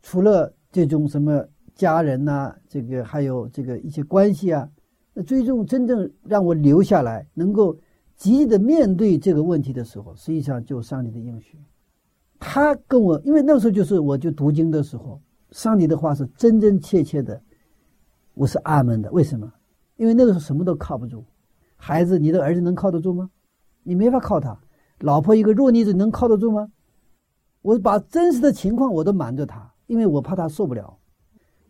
[0.00, 4.70] 除了这种什么家人呐，这个还有这个一些关系啊，
[5.12, 7.76] 那最终真正让我留下来，能够
[8.20, 11.58] 积极的面对这个问题的时候，实际上就上帝的应许。
[12.38, 15.18] 他跟我，因为那时候就是我就读经的时候，
[15.52, 17.40] 上帝的话是真真切切的，
[18.34, 19.10] 我是阿门的。
[19.10, 19.50] 为什么？
[19.96, 21.24] 因为那个时候什么都靠不住，
[21.76, 23.30] 孩子，你的儿子能靠得住吗？
[23.82, 24.54] 你没法靠他。
[24.98, 26.68] 老婆一个弱女子能靠得住吗？
[27.62, 30.98] 我把真实的情况我都瞒着他，因为我怕他受不了。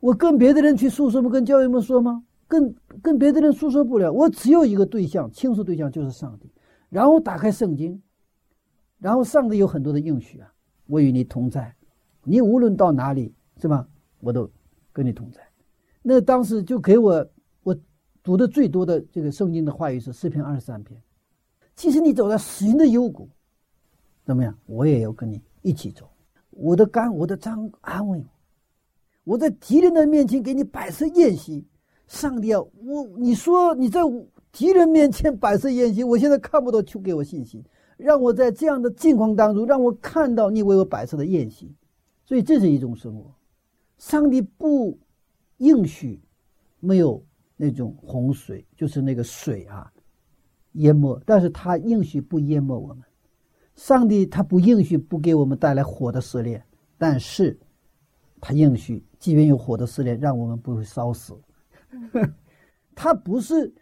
[0.01, 1.30] 我跟别的人去诉说吗？
[1.30, 2.24] 跟教育们说吗？
[2.51, 4.12] 跟跟别的人诉说不了。
[4.12, 6.53] 我只有一个对象，倾诉对象就是上帝。
[6.88, 8.03] 然后打开圣经，
[8.98, 10.53] 然后上帝有很多的应许啊，
[10.86, 11.74] 我与你同在，
[12.24, 13.88] 你无论到哪里，是吧？
[14.18, 14.51] 我都
[14.92, 15.40] 跟你同在。
[16.03, 17.26] 那当时就给我
[17.62, 17.78] 我。
[18.22, 21.03] 读的最多的这个圣经的话语是诗篇二十三篇。
[21.74, 23.26] 其实你走在死人的幽谷，
[24.26, 24.55] 怎么样？
[24.66, 26.07] 我也要跟你一起走。
[26.51, 29.32] 我的肝，我的脏安慰我。
[29.32, 31.66] 我在敌人的面前给你摆设宴席。
[32.11, 34.00] 上帝啊，我你说你在
[34.50, 37.64] 敌人面前摆设宴席，我现在看不到，求给我信心，
[37.96, 41.72] 让我在这样的境况当中，让我看到你为我摆设的宴席。
[42.24, 43.32] 所以这是一种生活。
[43.96, 44.98] 上帝不
[45.58, 46.20] 应许
[46.80, 47.24] 没有。
[47.62, 49.92] 那种洪水就是那个水啊，
[50.72, 51.20] 淹没。
[51.26, 53.04] 但是他应许不淹没我们，
[53.76, 56.64] 上帝他不应许不给我们带来火的试炼，
[56.96, 57.54] 但是，
[58.40, 61.34] 他应许即便有火的试炼，让我们不会烧死。
[62.95, 63.74] 他不是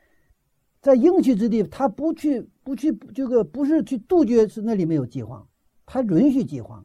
[0.81, 5.47] 在应许之地，他不去不去这个不是去杜绝是那里面有饥荒，
[5.87, 6.85] 他允许饥荒，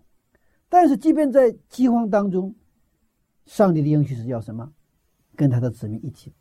[0.69, 2.55] 但是即便在饥荒当中，
[3.45, 4.71] 上帝的应许是要什么？
[5.35, 6.31] 跟他的子民一起。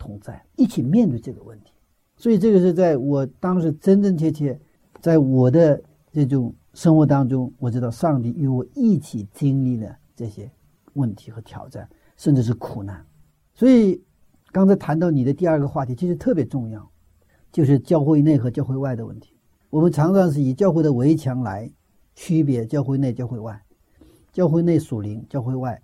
[0.00, 1.72] 同在一起面对这个问题，
[2.16, 4.56] 所以这个是在我当时真真切切，
[5.00, 10.48] 在我的这种生活当中，我知道上帝与我一起经历了这些
[10.92, 13.04] 问题和挑战，甚至是苦难。
[13.54, 14.00] 所以
[14.50, 16.90] 刚才谈到你的第二个话题，其实特别重要，
[17.52, 19.36] 就是教会内和教会外的问题。
[19.70, 21.70] 我们常常是以教会的围墙来
[22.14, 23.62] 区别教会内、教会外，
[24.32, 25.80] 教会内属灵，教会外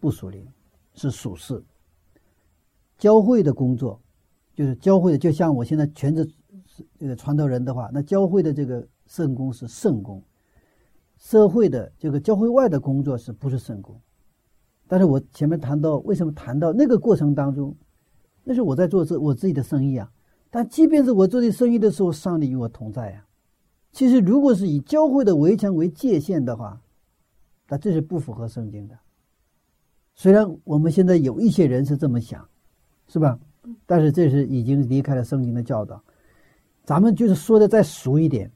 [0.00, 0.44] 不属灵，
[0.94, 1.62] 是属世。
[2.98, 4.00] 教会的工作，
[4.54, 6.28] 就是教会的，就像我现在全职
[6.98, 10.22] 这个传道人的话，那教会的这个圣工是圣工，
[11.16, 13.98] 社会的这个教会外的工作是不是圣工？
[14.88, 17.74] 但是我前面谈到，为什么谈到那个过程当中，
[18.50, 20.10] 那是我在做自我自己的生意啊。
[20.50, 23.24] 但即便是我做这生意的时候，上帝与我同在呀。
[23.92, 26.80] 其实如果是以教会的围墙为界限的话，
[27.68, 28.98] 那这是不符合圣经的。
[30.16, 32.44] 虽然我们现在有一些人是这么想。
[33.12, 33.40] 是吧？
[33.86, 36.00] 但是这是已经离开了圣经的教导，
[36.84, 38.48] 咱们就是说的再俗一点。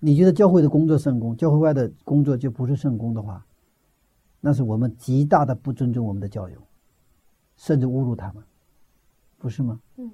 [0.00, 3.46] 你觉得教会的工作圣功，教会外的工作就不是圣功的话，
[4.40, 6.56] 那是我们极大的不尊重我们的教友，
[7.60, 8.42] 甚至侮辱他们，
[9.36, 9.78] 不是吗？
[9.98, 10.10] 嗯，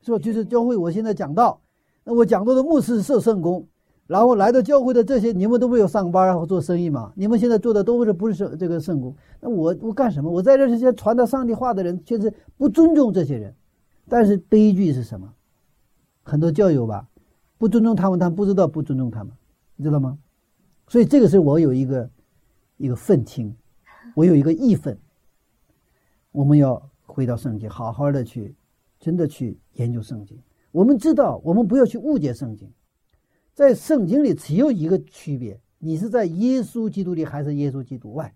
[0.00, 0.18] 是吧？
[0.18, 1.60] 就是教会，我现在讲到，
[2.04, 3.66] 那我讲到的牧师是圣公。
[4.06, 7.12] 然后来到教会的这些，你们都没有上班然后做生意嘛？
[7.16, 9.14] 你们现在做的都是不是圣这个圣公？
[9.40, 10.30] 那我我干什么？
[10.30, 13.54] 我在这这些传达上帝话的人，却是不尊重这些人。
[14.08, 15.30] 但是悲剧是什么？
[16.22, 17.06] 很多教友吧，
[17.58, 19.30] 不尊重他们，他们不知道不尊重他们，
[19.76, 20.16] 你知道吗？
[20.88, 22.10] 所以这个是我有一个
[22.78, 23.54] 一个愤青，
[24.14, 24.98] 我有一个义愤。
[26.34, 28.56] 我们要回到圣经，好好的去，
[28.98, 30.36] 真的去研究圣经。
[30.72, 32.68] 我们知道，我们不要去误解圣经。
[33.52, 38.34] 在圣经里只有一个区别：你是在耶稣基督里还是耶稣基督外。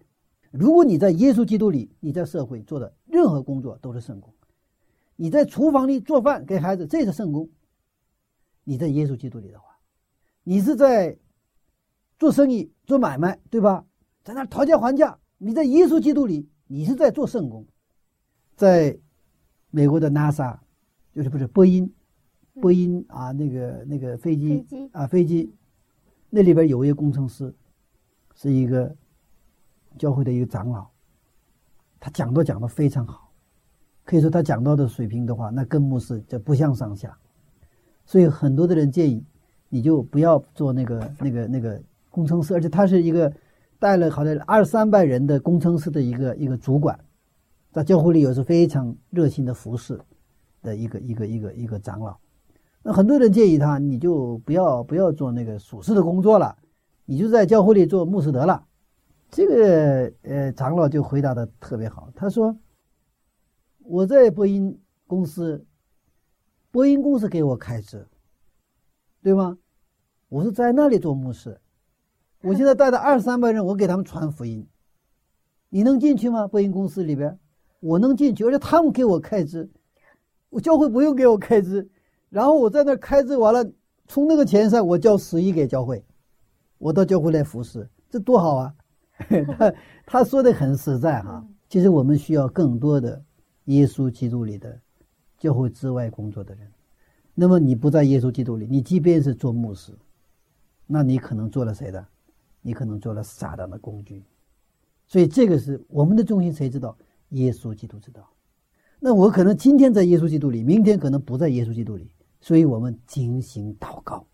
[0.53, 4.33] 如果你在耶稣基督里，你在社会做的任何工作都是圣功。
[5.17, 7.49] 你在厨房里做饭给孩子，这是圣功。
[8.63, 9.77] 你在耶稣基督里的话，
[10.45, 11.19] 你是在
[12.17, 13.85] 做生意做买卖，对吧？
[14.23, 17.67] 在那讨价还价，你在耶稣基督里，你是在做圣功。
[18.59, 18.99] 在
[19.71, 20.59] 美国的 NASA，
[21.15, 21.89] 就是不是波音。
[22.61, 25.55] 波音啊，那个那个飞机啊，飞机，
[26.29, 27.55] 那里边有一个工程师，
[28.35, 28.93] 是一个
[29.97, 30.89] 教会的一个长老，
[32.01, 33.31] 他讲都讲的非常好，
[34.05, 37.17] 可以说他讲到的水平的话，那跟牧师就不相上下。
[38.05, 39.25] 所以很多的人建议，
[39.69, 41.81] 你就不要做那个那个那个
[42.11, 43.33] 工程师，而且他是一个
[43.79, 46.99] 带了好像二三百人的工程师的一个一个主管，
[47.73, 50.01] 在教会里有是非常热心的服侍
[50.63, 52.17] 的一个一个一个一个长老。
[52.83, 56.57] 那很多人建议他，你就不要不要做那个属事的工作了，
[57.05, 58.65] 你就在教会里做牧师得了。
[59.31, 62.57] 这个呃长老就回答的特别好，他说
[63.85, 65.67] ：“我在播音公司，
[66.71, 68.07] 播音公司给我开支，
[69.23, 69.59] 对吗？
[70.31, 71.61] 我是在那里做牧师，
[72.43, 74.67] 我现在带着二三百人，我给他们传福音，
[75.69, 76.47] 你能进去吗？
[76.47, 77.39] 播音公司里边，
[77.81, 79.69] 我能进去，而且他们给我开支，
[80.51, 81.89] 我教会不用给我开支，
[82.29, 83.65] 然后我在那开支完了，
[84.07, 86.05] 从那个钱上我交十一给教会，
[86.79, 88.75] 我到教会来服侍，这多好啊！
[89.59, 89.75] 他
[90.07, 91.45] 他说的很实在哈。
[91.69, 93.23] 其实我们需要更多的
[93.65, 94.81] 耶稣基督里的
[95.37, 96.67] 教会之外工作的人。
[97.35, 99.93] 那么你不在耶稣基督里，你即便是做牧师，
[100.87, 102.07] 那你可能做了谁的？
[102.63, 104.25] 你可能做了撒旦的工具。
[105.07, 106.97] 所以这个是我们的中心，谁知道？
[107.31, 108.29] 耶稣基督知道。
[109.01, 112.11] 那我可能今天在耶稣基督里，明天可能不在耶稣基督里。
[112.41, 114.27] 所以我们精心祷告。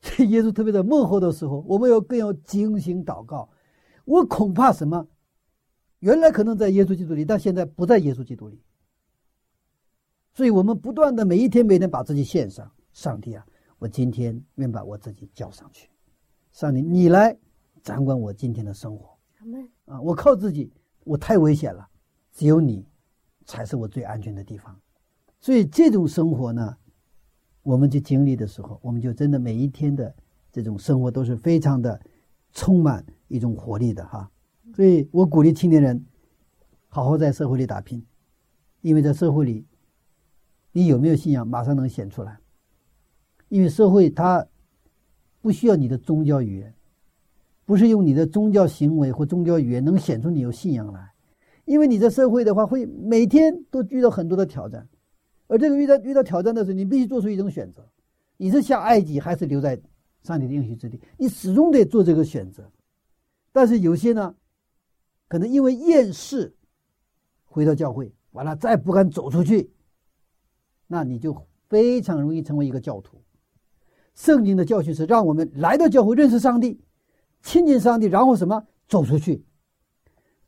[0.00, 3.48] 所 以耶稣特别在幕后的时候，我们要更要精心祷告。
[4.04, 5.06] 我恐怕什么？
[6.00, 8.62] 原来可能在耶稣基督里，但现在不在耶稣基督里。
[10.32, 13.44] 所以我们不断的每一天每天把自己献上，上帝啊，
[13.78, 15.90] 我今天愿把我自己交上去，
[16.52, 17.36] 上帝你来
[17.82, 19.18] 掌管我今天的生活。
[19.84, 20.72] 啊，我靠自己，
[21.04, 21.86] 我太危险了，
[22.32, 22.86] 只有你
[23.44, 24.78] 才是我最安全的地方。
[25.40, 26.76] 所以这种生活呢，
[27.62, 30.14] 我们去经历的时候，我们就真的每一天的
[30.52, 32.00] 这种生活都是非常的
[32.52, 34.30] 充满一种活力的哈。
[34.74, 36.04] 所以我鼓励青年人
[36.88, 38.04] 好好在社会里打拼，
[38.82, 39.66] 因为在社会里，
[40.72, 42.38] 你有没有信仰马上能显出来。
[43.48, 44.46] 因为社会它
[45.40, 46.74] 不需要你的宗教语言，
[47.64, 51.12] 不是用你的宗教行为或宗教语言能显出你有信仰来。
[51.70, 54.88] 因为你在社会的话，会每天都遇到很多的挑战，
[55.46, 57.88] 而这个遇到遇到挑战的时候，你必须做出一种选择：
[58.38, 59.80] 你是下埃及，还是留在
[60.24, 61.00] 上帝的应许之地？
[61.16, 62.68] 你始终得做这个选择。
[63.52, 64.34] 但是有些呢？
[65.28, 66.52] 可能因为厌世，
[67.44, 69.70] 回到教会，完了再不敢走出去，
[70.88, 73.22] 那你就非常容易成为一个教徒。
[74.16, 76.80] 圣经的教训是让我们来到教会认识上帝，
[77.42, 79.44] 亲近上帝，然后什么走出去。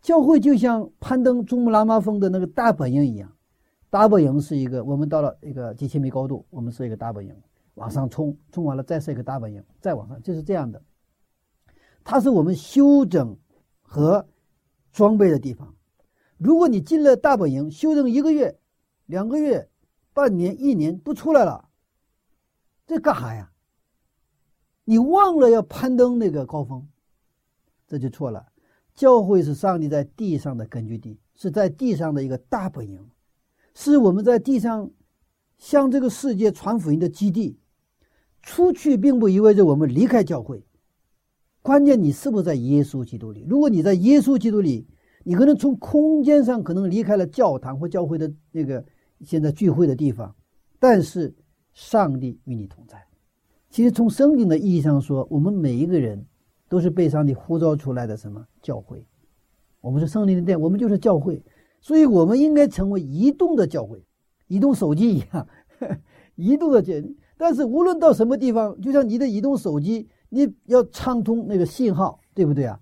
[0.03, 3.33] 教会就像攀登珠穆朗玛峰的那个大本营一样，
[3.89, 7.35] 大本营是一个我们到了一个几千米高度，我们是一个大本营
[7.75, 10.83] 往上冲，冲完了再设一个大本营再往上，就是这样的。
[12.05, 13.35] 它是我们休整
[13.81, 14.27] 和。
[14.93, 15.75] 装备的地方，
[16.37, 18.59] 如果你进了大本营，休整一个月、
[19.07, 19.67] 两个月、
[20.13, 21.67] 半年、一年不出来了，
[22.87, 23.51] 这干啥呀？
[24.85, 26.87] 你忘了要攀登那个高峰，
[27.89, 28.52] 这就错了。
[28.95, 33.01] 教会是上帝在地上的根据地，是在地上的一个大本营，
[33.75, 34.91] 是我们在地上
[35.59, 37.59] 向这个世界传福音的基地。
[38.45, 40.65] 出去并不意味着我们离开教会。
[41.63, 43.47] 关键你是不是在耶稣基督里？
[43.49, 44.85] 如果你在耶稣基督里，
[45.23, 48.85] 你可能从空间上可能离开了教堂或教会的那个
[49.25, 50.35] 现在聚会的地方，
[50.81, 51.33] 但是
[51.73, 53.01] 上帝与你同在。
[53.71, 56.27] 其实从圣经的意义上说，我们每一个人
[56.73, 59.07] 都是被上帝呼召出来的什么教会？
[59.83, 61.45] 我们是圣灵的殿，我们就是教会，
[61.83, 64.03] 所以我们应该成为移动的教会，
[64.47, 65.47] 移动手机一样，
[66.35, 67.15] 移动的简。
[67.37, 70.09] 但是无论到什么地方，就像你的移动手机。
[70.35, 72.81] 你要畅通那个信号，对不对啊？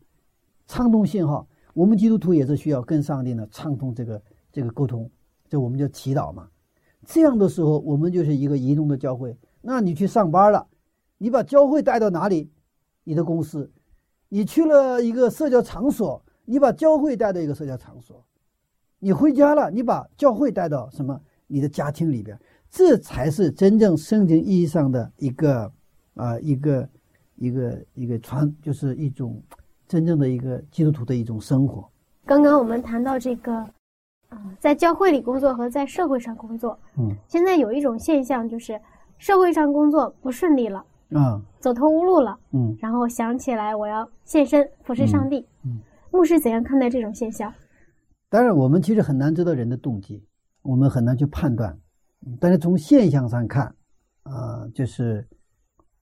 [0.68, 4.22] 畅通信号，我们基督徒也是需要跟上帝呢畅通这个
[4.52, 5.10] 这个沟通，
[5.48, 6.48] 这我们叫祈祷嘛。
[7.04, 9.36] 这样的时候，我们就是一个移动的教会。
[9.60, 10.64] 那你去上班了，
[11.18, 12.52] 你把教会带到哪里？
[13.02, 13.68] 你的公司，
[14.30, 18.24] 你去了一个社交场所，你把教会带到一个社交场所。
[18.98, 21.20] 你回家了，你把教会带到什么？
[21.46, 25.70] 你的家庭里边，这才是真正圣经意义上的一个
[26.14, 26.88] 啊一个。
[27.42, 29.42] 一个一个传就是一种
[29.88, 31.90] 真正的一个基督徒的一种生活。
[32.26, 33.54] 刚刚我们谈到这个，
[34.28, 38.78] 啊，在教会里工作和在社会上工作，嗯，现在有一种现象就是
[39.16, 45.78] 社会上工作不顺利了，啊，走投无路了，嗯，然后想起来我要献身服侍上帝，嗯，
[46.10, 47.52] 牧师怎样看待这种现象？
[48.28, 50.24] 当然，我们其实很难知道人的动机，
[50.62, 51.78] 我们很难去判断，
[52.38, 53.74] 但是从现象上看，
[54.22, 55.26] 啊，就是。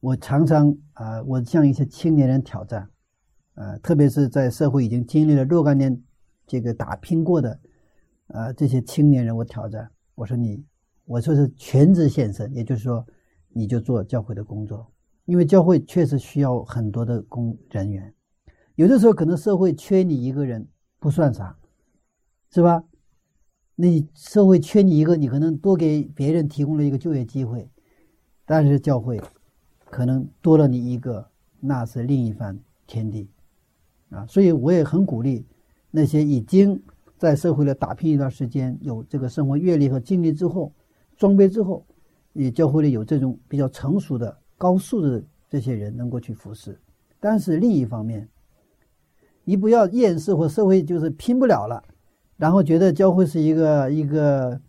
[0.00, 2.88] 我常常啊，我向一些青年人挑战，
[3.56, 6.00] 呃，特别是在社会已经经历了若干年
[6.46, 7.58] 这个打拼过的，
[8.28, 10.64] 呃，这些青年人，我挑战，我说你，
[11.04, 13.04] 我说是全职献身，也就是说，
[13.48, 14.88] 你就做教会的工作，
[15.28, 18.14] 因为教会确实需要很多的工人员，
[18.76, 20.66] 有的时候可能社会缺你一个人
[20.98, 21.54] 不算啥，
[22.50, 22.82] 是吧？
[23.74, 27.70] 你社会缺你一个，你可能多给别人提供了一个就业机会，
[28.44, 29.20] 但是教会。
[29.90, 31.26] 可能多了你一个，
[31.60, 33.26] 那是另一番天地，
[34.10, 34.26] 啊！
[34.26, 35.46] 所以我也很鼓励
[35.90, 36.82] 那些已经
[37.16, 40.74] 在社会里打拼一段时间、有这个生活阅历和经历之后、
[41.16, 41.86] 装备之后，
[42.34, 46.78] 你教会里有这种比较成熟的、高素质的这些人能够去服侍。
[47.18, 48.28] 但是另一方面，
[49.44, 51.82] 你不要厌世或社会就是拼不了了，
[52.36, 54.60] 然后觉得教会是一个一个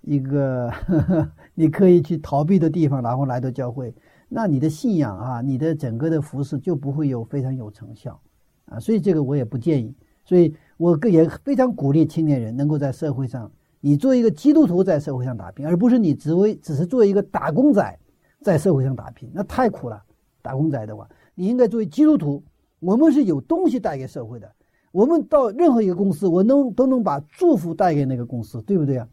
[0.00, 0.72] 一个
[1.54, 3.94] 你可以去逃避的地方，然后来到教会，
[4.28, 8.20] 那你的信仰啊，你的整个的服饰就不会有非常有成效
[8.64, 8.80] 啊。
[8.80, 9.94] 所以这个我也不建议。
[10.24, 13.48] 所以我个也非常鼓励青年人能够在社会上，
[13.80, 17.98] 你做一个基督徒在社会上打拼，而不是你只为只是做一个打工仔
[18.46, 20.00] 在社会上打拼，那太苦了。
[20.40, 22.40] 打工仔的话，你应该作为基督徒，
[22.78, 24.48] 我们是有东西带给社会的。
[24.92, 29.08] 我们到任何一个公司，我能都能把祝福带给那个公司，对不对啊？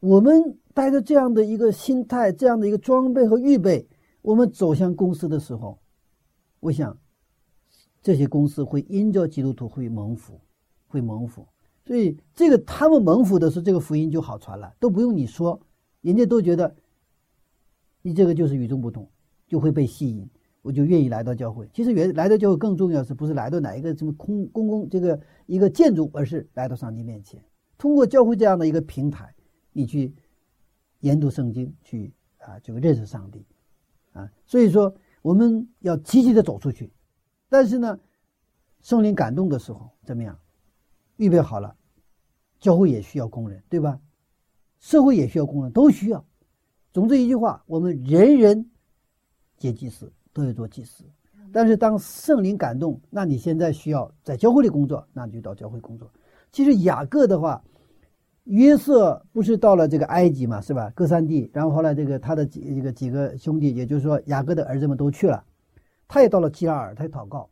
[0.00, 3.86] 我们带着这样的一个心态，这样的一个装备和预备，
[4.22, 5.78] 我们走向公司的时候，
[6.60, 6.96] 我想。
[8.00, 10.38] 这些公司会因着基督徒会蒙福，
[10.86, 11.46] 会蒙福，
[11.86, 15.60] 所以这个他们蒙福的时候，这个福音就好传了，都不用你说，
[16.02, 16.74] 人家都觉得
[18.06, 19.08] 你这个就是与众不同，
[19.48, 20.28] 就会被吸引，
[20.60, 21.66] 我就愿意来到教会。
[21.72, 27.42] 其实原来到教会更重要是不是来到哪一个什么空公共这个一个建筑，而是来到上帝面前，
[27.78, 29.34] 通过教会这样的一个平台，
[29.72, 30.14] 你去
[31.00, 33.46] 研读圣经，去啊这个认识上帝，
[34.12, 36.92] 啊，所以说我们要积极的走出去。
[37.48, 37.98] 但是呢，
[38.82, 40.38] 圣灵感动的时候怎么样？
[41.16, 41.74] 预备好了，
[42.60, 43.98] 教会也需要工人，对吧？
[44.78, 46.22] 社会也需要工人，都需要。
[46.94, 48.70] 总之一句话，我们人人
[49.58, 51.02] 皆祭司，都要做祭司。
[51.52, 56.08] 但是当圣灵感动，那你现在需要在教会里工作，那你就到教会工作。
[56.52, 57.60] 其实雅各的话，
[58.44, 60.88] 约瑟不是到了这个埃及嘛，是吧？
[60.94, 65.44] 哥三弟，然后后来这个他的几这个几个兄弟，也就是说雅各的儿子们都去了。
[66.06, 67.50] 他也到了基拉尔，他也祷告：“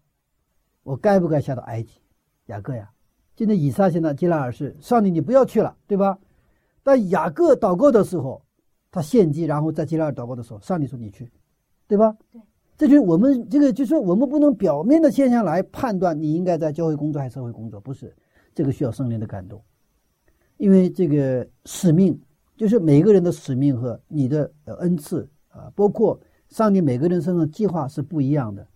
[0.85, 2.01] 我该不该下到埃及？”
[2.47, 2.89] 雅各呀，
[3.35, 6.17] 现在以撒现在基拉尔是上帝，你不要去了，对吧？
[6.85, 8.45] 但雅各祷告的时候，
[8.93, 11.29] 他献祭，然后在基拉尔祷告的时候，上帝说：“你去，
[11.89, 12.41] 对吧？”对，
[12.79, 18.15] 这就是我们这个，就是我们不能表面的现象来判断你应该在教会工作还是社会工作，不是
[18.55, 19.61] 这个需要圣灵的感动，
[20.59, 22.17] 因为这个使命
[22.57, 26.21] 就是每个人的使命和你的恩赐啊，包括。
[26.51, 28.69] 上帝每个人身上计划是不一样的，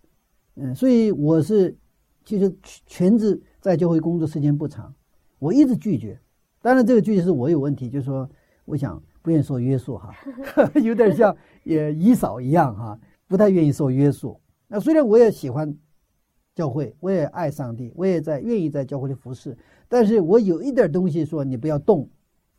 [0.54, 1.76] 嗯，所以我是
[2.24, 2.50] 其实
[2.86, 4.94] 全职在教会工作时间不长，
[5.38, 6.18] 我一直拒绝。
[6.62, 8.26] 当然，这个拒绝是我有问题，就是说，
[8.64, 10.14] 我想不愿意受约束哈，
[10.80, 12.96] 有点像也姨嫂一样哈，
[13.26, 14.40] 不太愿意受约束。
[14.68, 15.76] 那虽然我也喜欢
[16.54, 19.58] 教会，我也爱上帝，我也在愿意在教会里服侍，
[19.88, 22.08] 但是我有一点东西说你不要动，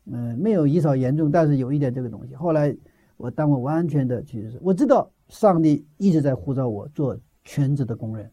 [0.04, 2.34] 嗯，没有姨嫂严重，但是有一点这个东西。
[2.34, 2.76] 后来。
[3.20, 8.30] 我当我完全的去，我知道上帝一直在呼召我做全职的工人，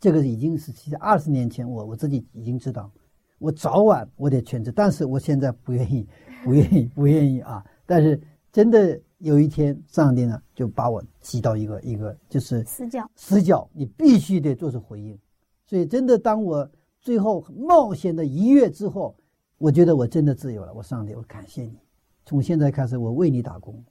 [0.00, 2.90] 这个已经是其实二十年前我我自己已经知道，
[3.38, 6.06] 我早晚我得全职，但是我现在不愿意，
[6.44, 7.64] 不愿意， 不愿意啊！
[7.84, 8.20] 但是
[8.50, 15.18] 真的有一天，上帝呢就把我挤到一个一个就是死角，死角，你必须得做出回应。
[15.66, 16.68] 所以真的，当我
[17.00, 19.14] 最后冒险的一跃之后，
[19.58, 20.72] 我觉得我真的自由了。
[20.72, 21.78] 我上帝，我感谢你，
[22.24, 23.84] 从现在开始，我为你打工。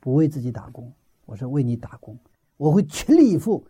[0.00, 0.92] 不为自己打工，
[1.26, 2.18] 我是为你打工，
[2.56, 3.64] 我会全力以赴，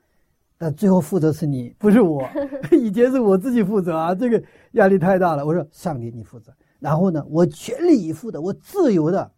[0.62, 2.24] 但最后负责是你，不是我。
[2.70, 4.40] 以前是我自己负责啊，这个
[4.74, 5.44] 压力太大了。
[5.44, 9.28] 我说上帝你负责，然后呢，我全力以赴的，我自由的，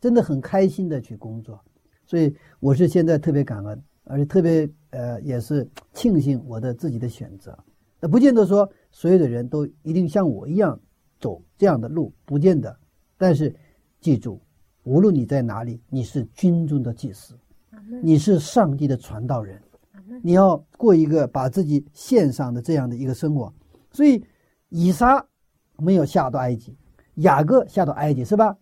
[0.00, 1.60] 真的很开心的去工作。
[2.06, 7.58] 所以我是现在特别感恩，而且特别呃也是庆幸我的自己的选择。
[7.98, 10.78] 那不见得说所有的人都一定像我一样
[11.18, 12.76] 走这样的路，不见得。
[13.18, 13.52] 但是
[14.00, 14.40] 记住。
[14.84, 17.34] 无论你在哪里，你是军中的祭司，
[18.02, 19.60] 你是上帝的传道人，
[20.22, 23.52] 你要过一个把自己献上的这样的一个生活。
[23.90, 24.24] 所以，
[24.68, 25.24] 以撒
[25.78, 26.76] 没有下到埃及，
[27.16, 28.56] 雅各下到埃及是吧？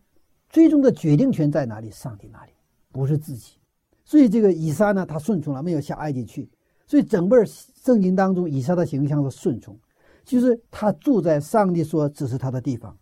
[0.49, 1.91] 最终的决定权在哪里？
[1.91, 2.53] 上帝那里，
[2.91, 3.59] 不是自己。
[4.05, 6.51] 所以，这个以撒呢，他顺从了，没有下埃及去。
[6.87, 9.79] 所以，整本圣经当中，以撒的形象是顺从，
[10.25, 12.97] 就是他住在上帝所指示他的地方。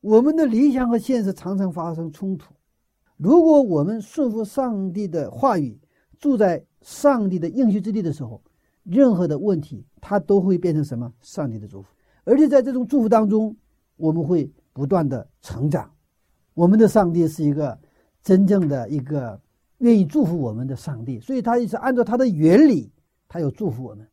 [0.00, 2.52] 我们的理想和现实常常发生冲突。
[3.16, 5.80] 如果我们顺服上帝的话语，
[6.18, 8.40] 住在上帝的应许之地的时候，
[8.84, 11.12] 任何的问题，它都会变成什么？
[11.20, 11.88] 上帝的祝福。
[12.24, 13.56] 而且在这种祝福当中，
[13.96, 15.90] 我们会不断的成长。
[16.54, 17.78] 我们的上帝是一个
[18.22, 19.40] 真正的一个
[19.78, 22.90] 愿意祝福我们的上帝，所以他也是按照他的原理，
[23.28, 24.06] 他要祝福我们。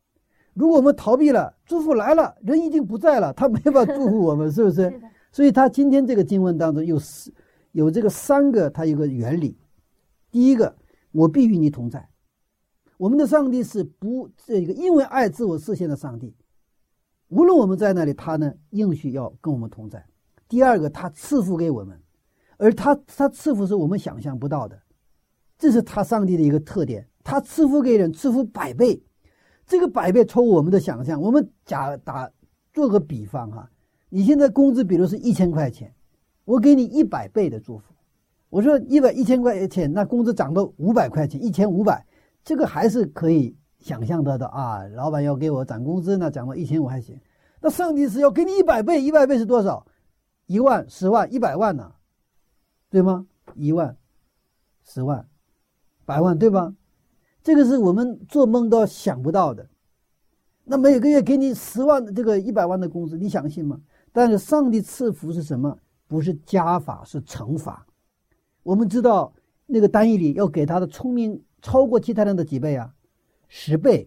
[0.52, 5.00] 如果我们逃避了，祝福来了，人已经不在了，他没法祝福我们，是不是？
[5.32, 7.34] 所以他今天这个经文当中有四
[7.72, 9.58] 有这个三个，他有个原理。
[10.30, 10.76] 第一个，
[11.10, 12.08] 我必与你同在。
[13.04, 16.34] 我们的上帝是不这个因为爱自我实现的上帝，
[17.28, 20.02] 无论我们在哪里，他呢应许要跟我们同在。
[20.48, 22.00] 第二个，他赐福给我们，
[22.56, 24.80] 而他他赐福是我们想象不到的，
[25.58, 27.06] 这是他上帝的一个特点。
[27.22, 29.02] 他赐福给人，赐福百倍，
[29.66, 31.20] 这个百倍超我们的想象。
[31.20, 32.30] 我们假打
[32.72, 33.70] 做个比方哈。
[34.08, 35.94] 你现在工资比如是一千块钱，
[36.46, 37.92] 我给你一百倍的祝福。
[38.48, 42.02] 我说一百一千块钱，那工资涨到五百块钱，一千五百，
[42.44, 44.84] 这个还是可以想象得到啊。
[44.88, 47.18] 老板要给我涨工资，那涨到一千五还行。
[47.60, 49.86] 那上帝是要给你一百倍，一百倍是多少？
[50.46, 51.92] 一万、十万、一百万呢？
[52.90, 53.26] 对吗？
[53.54, 53.96] 一万、
[54.82, 55.26] 十万、
[56.04, 56.74] 百万，对吧？
[57.42, 59.66] 这个是我们做梦都想不到的。
[60.64, 63.80] 那每个月给你十万的这个一百万的工资，你相信吗？
[64.12, 65.78] 但是上帝赐福是什么？
[66.06, 67.86] 不是加法，是乘法。
[68.62, 69.32] 我们知道
[69.66, 72.94] 那个单义里要给他的聪明超过其他人的几倍啊？
[73.48, 74.06] 十倍。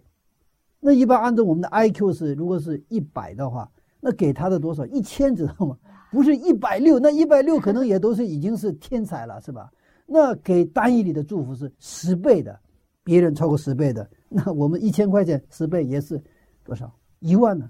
[0.79, 4.85] 那一般按照我们的 IQ 是，如果是一百的话，那给他的多少？
[4.85, 5.75] 一千，知道吗？
[6.11, 9.71] 不是一百六，那一百六可能也都是已经是天才了，是吧？
[10.05, 12.57] 那给单义里的祝福是十倍的，
[13.03, 16.21] 别人超过十倍的，那我们一千块钱十倍也是
[16.63, 16.93] 多少？
[17.19, 17.67] 一万呢？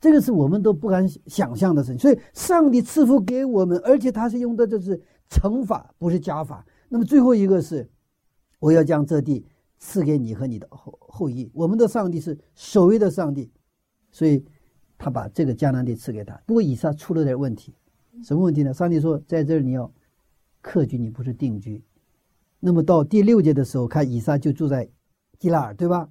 [0.00, 1.98] 这个是我们都不敢想象的事情。
[1.98, 5.00] 所以上帝赐福给我们，而且他是用的这是
[5.30, 6.64] 乘法，不是加法。
[6.90, 7.88] 那么最后一个是，
[8.58, 9.46] 我要将这地。
[9.80, 11.48] 赐给你和你的后后裔。
[11.54, 13.48] 我们的上帝是守卫的上帝，
[14.10, 14.44] 所以
[14.98, 16.34] 他把这个迦南地赐给他。
[16.46, 17.72] 不过以撒出了点问题，
[18.24, 18.74] 什么问题呢？
[18.74, 19.88] 上帝说，在这儿你要
[20.60, 21.80] 客居，你不是定居。
[22.58, 24.90] 那么到第六节的时候，看以撒就住在
[25.38, 26.10] 基拉尔，对吧？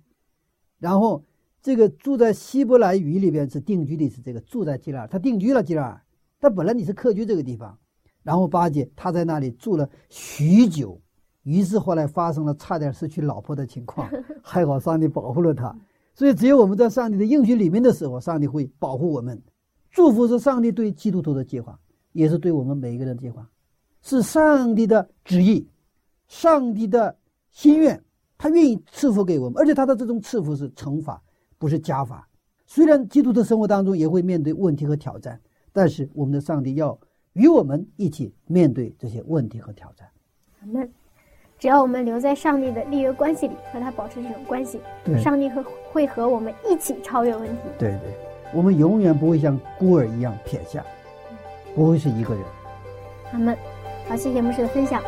[0.79, 1.25] 然后
[1.61, 6.01] 这个住在希伯来语里边是定居的，是这个住在基拉尔，他定居了基拉尔。
[6.39, 7.77] 他本来你是客居这个地方，
[8.23, 11.01] 然后八节他在那里住了许久。
[11.47, 14.09] 于是后来发生了差点失去老婆的情况，
[14.41, 15.73] 还好上帝保护了他。
[16.13, 19.41] 所以只有我们在上帝的应许里面的时候，上帝会保护我们。
[19.89, 21.79] 祝福是上帝对基督徒的计划，
[22.11, 23.49] 也是对我们每一个人的计划，
[24.01, 25.65] 是上帝的旨意，
[26.27, 27.15] 上帝的
[27.49, 28.03] 心愿，
[28.37, 31.21] 他愿意赐福给我们，而且他的这种赐福是乘法，
[31.57, 32.27] 不是加法。
[32.65, 35.39] 虽然基督的生活当中也会面对问题和挑战，
[35.71, 36.99] 但是我们的上帝要
[37.31, 40.07] 与我们一起面对这些问题和挑战。
[40.73, 40.89] 阿。
[41.59, 44.79] 只要我们留在上帝的立约关系里，和他保持这种关系，
[45.17, 47.61] 上帝和会和我们一起超越问题。
[47.79, 47.99] 对对，
[48.53, 50.83] 我们永远不会像孤儿一样撇下，
[51.73, 52.43] 不会是一个人。
[53.33, 53.57] 阿门。
[54.07, 55.01] 好，谢谢牧师的分享。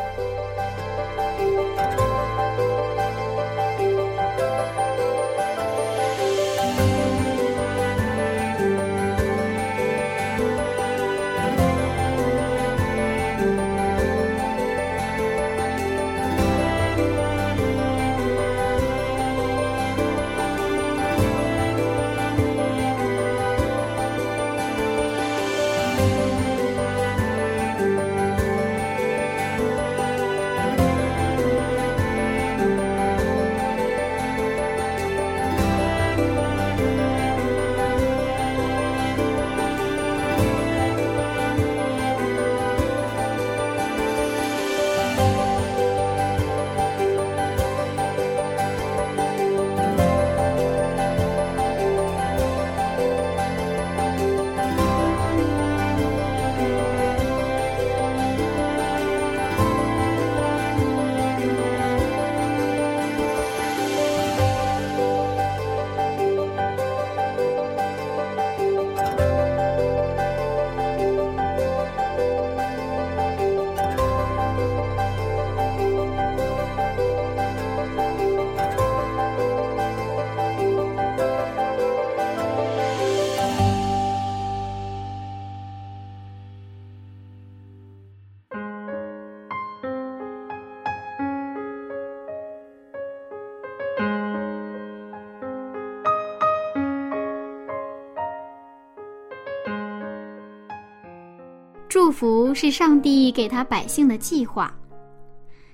[102.20, 104.70] 福是上帝给他百姓的计划，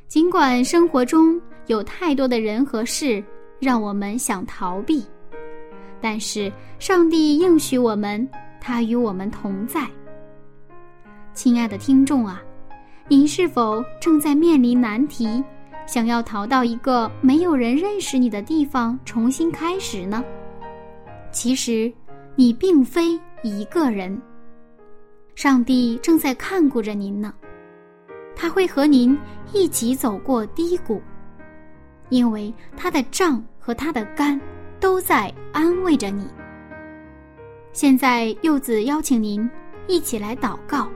[0.07, 3.21] 尽管生活中有太多的人和事
[3.59, 5.05] 让我们想逃避，
[6.01, 8.25] 但是上帝应许我们，
[8.61, 9.89] 他与我们同在。
[11.35, 12.41] 亲爱的听众啊，
[13.09, 15.43] 您是否正在面临难题，
[15.85, 20.25] 想要逃到一个没有人认识你的地方重新开始呢？
[21.33, 21.93] 其实，
[22.37, 24.17] 你并非一个人。
[25.37, 27.35] 上帝正在看顾着您呢，
[28.35, 29.17] 他会和您
[29.53, 31.01] 一起走过低谷，
[32.09, 34.41] 因为他的杖和他的肝
[34.81, 36.27] 都在安慰着你。
[37.75, 39.49] 现在，柚子邀请您
[39.87, 40.89] 一起来祷告。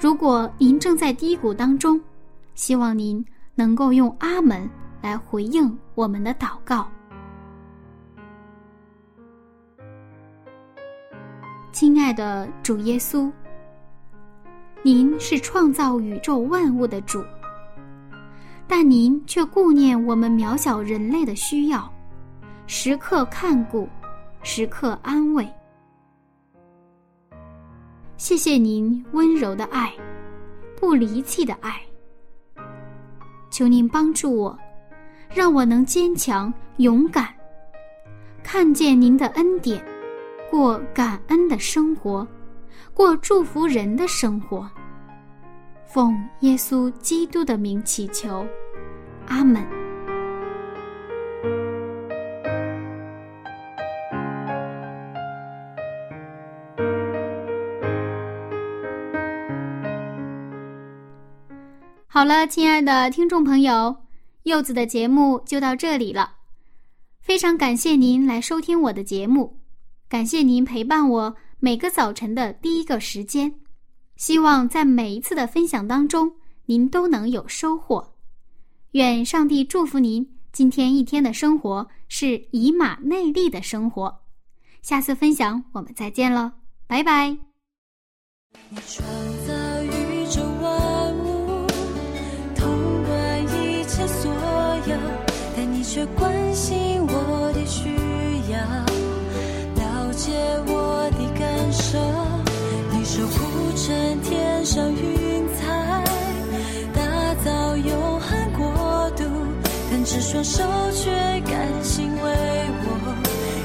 [0.00, 2.00] 如果您正在低谷当中，
[2.54, 3.22] 希望您
[3.56, 4.70] 能够用“阿门”
[5.02, 6.88] 来回应我们的祷告。
[11.78, 13.30] 亲爱的主耶稣，
[14.82, 17.22] 您是创造宇宙万物的主，
[18.66, 21.92] 但您却顾念我们渺小人类的需要，
[22.66, 23.86] 时刻看顾，
[24.42, 25.46] 时刻安慰。
[28.16, 29.92] 谢谢您温柔的爱，
[30.80, 31.78] 不离弃的爱。
[33.50, 34.58] 求您帮助我，
[35.28, 37.28] 让我能坚强勇敢，
[38.42, 39.84] 看见您的恩典，
[40.50, 42.26] 过感恩的生活，
[42.94, 44.68] 过祝福人的生活。
[45.86, 48.46] 奉耶稣基督的名祈求，
[49.26, 49.64] 阿门。
[62.08, 63.94] 好了，亲爱的听众朋友，
[64.44, 66.32] 柚子的节目就到这里了。
[67.20, 69.58] 非常感谢您来收听我的节目，
[70.08, 73.52] 感谢您陪伴我每个早晨的第一个时间。
[74.14, 76.32] 希望在每一次的分享当中，
[76.64, 78.14] 您都能有收获。
[78.92, 84.20] 愿上帝祝福您今天一天的生活是以马内利的生活。
[84.80, 86.52] 下次分享我们再见了，
[86.86, 87.36] 拜拜。
[88.68, 89.06] 你创
[89.46, 91.66] 造宇宙万物，
[92.54, 94.32] 统管一切所
[94.86, 94.96] 有，
[95.56, 96.95] 但你却关心
[104.66, 105.64] 上云彩，
[106.92, 107.00] 打
[107.44, 109.22] 造永恒国度，
[109.88, 111.08] 但只双手却
[111.48, 112.20] 甘心为
[112.82, 113.14] 我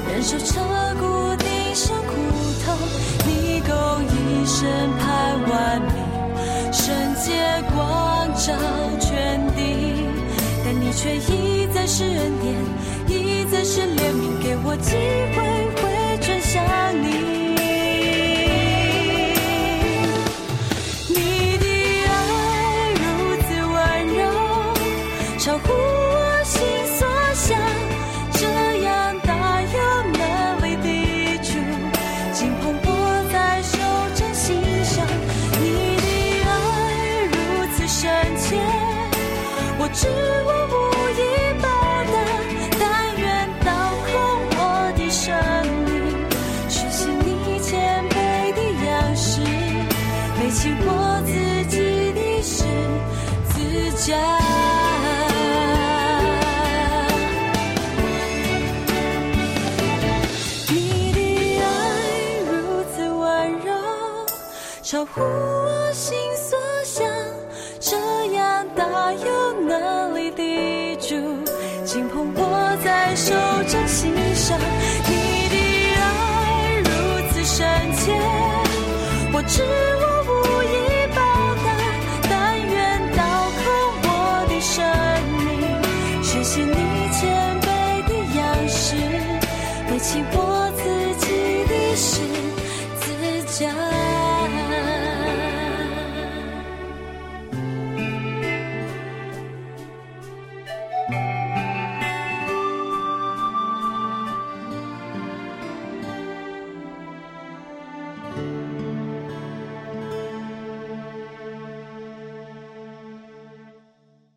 [0.08, 0.60] 忍受彻
[1.00, 2.14] 骨顶上苦
[2.64, 2.78] 痛。
[3.26, 3.74] 你够
[4.14, 4.62] 一生
[4.96, 5.92] 盼完美，
[6.70, 7.32] 圣洁
[7.74, 8.54] 光照
[9.00, 10.06] 全地，
[10.64, 12.54] 但你却一再是恩典，
[13.08, 14.92] 一再是怜悯，给我机
[15.34, 15.51] 会
[79.52, 79.91] 是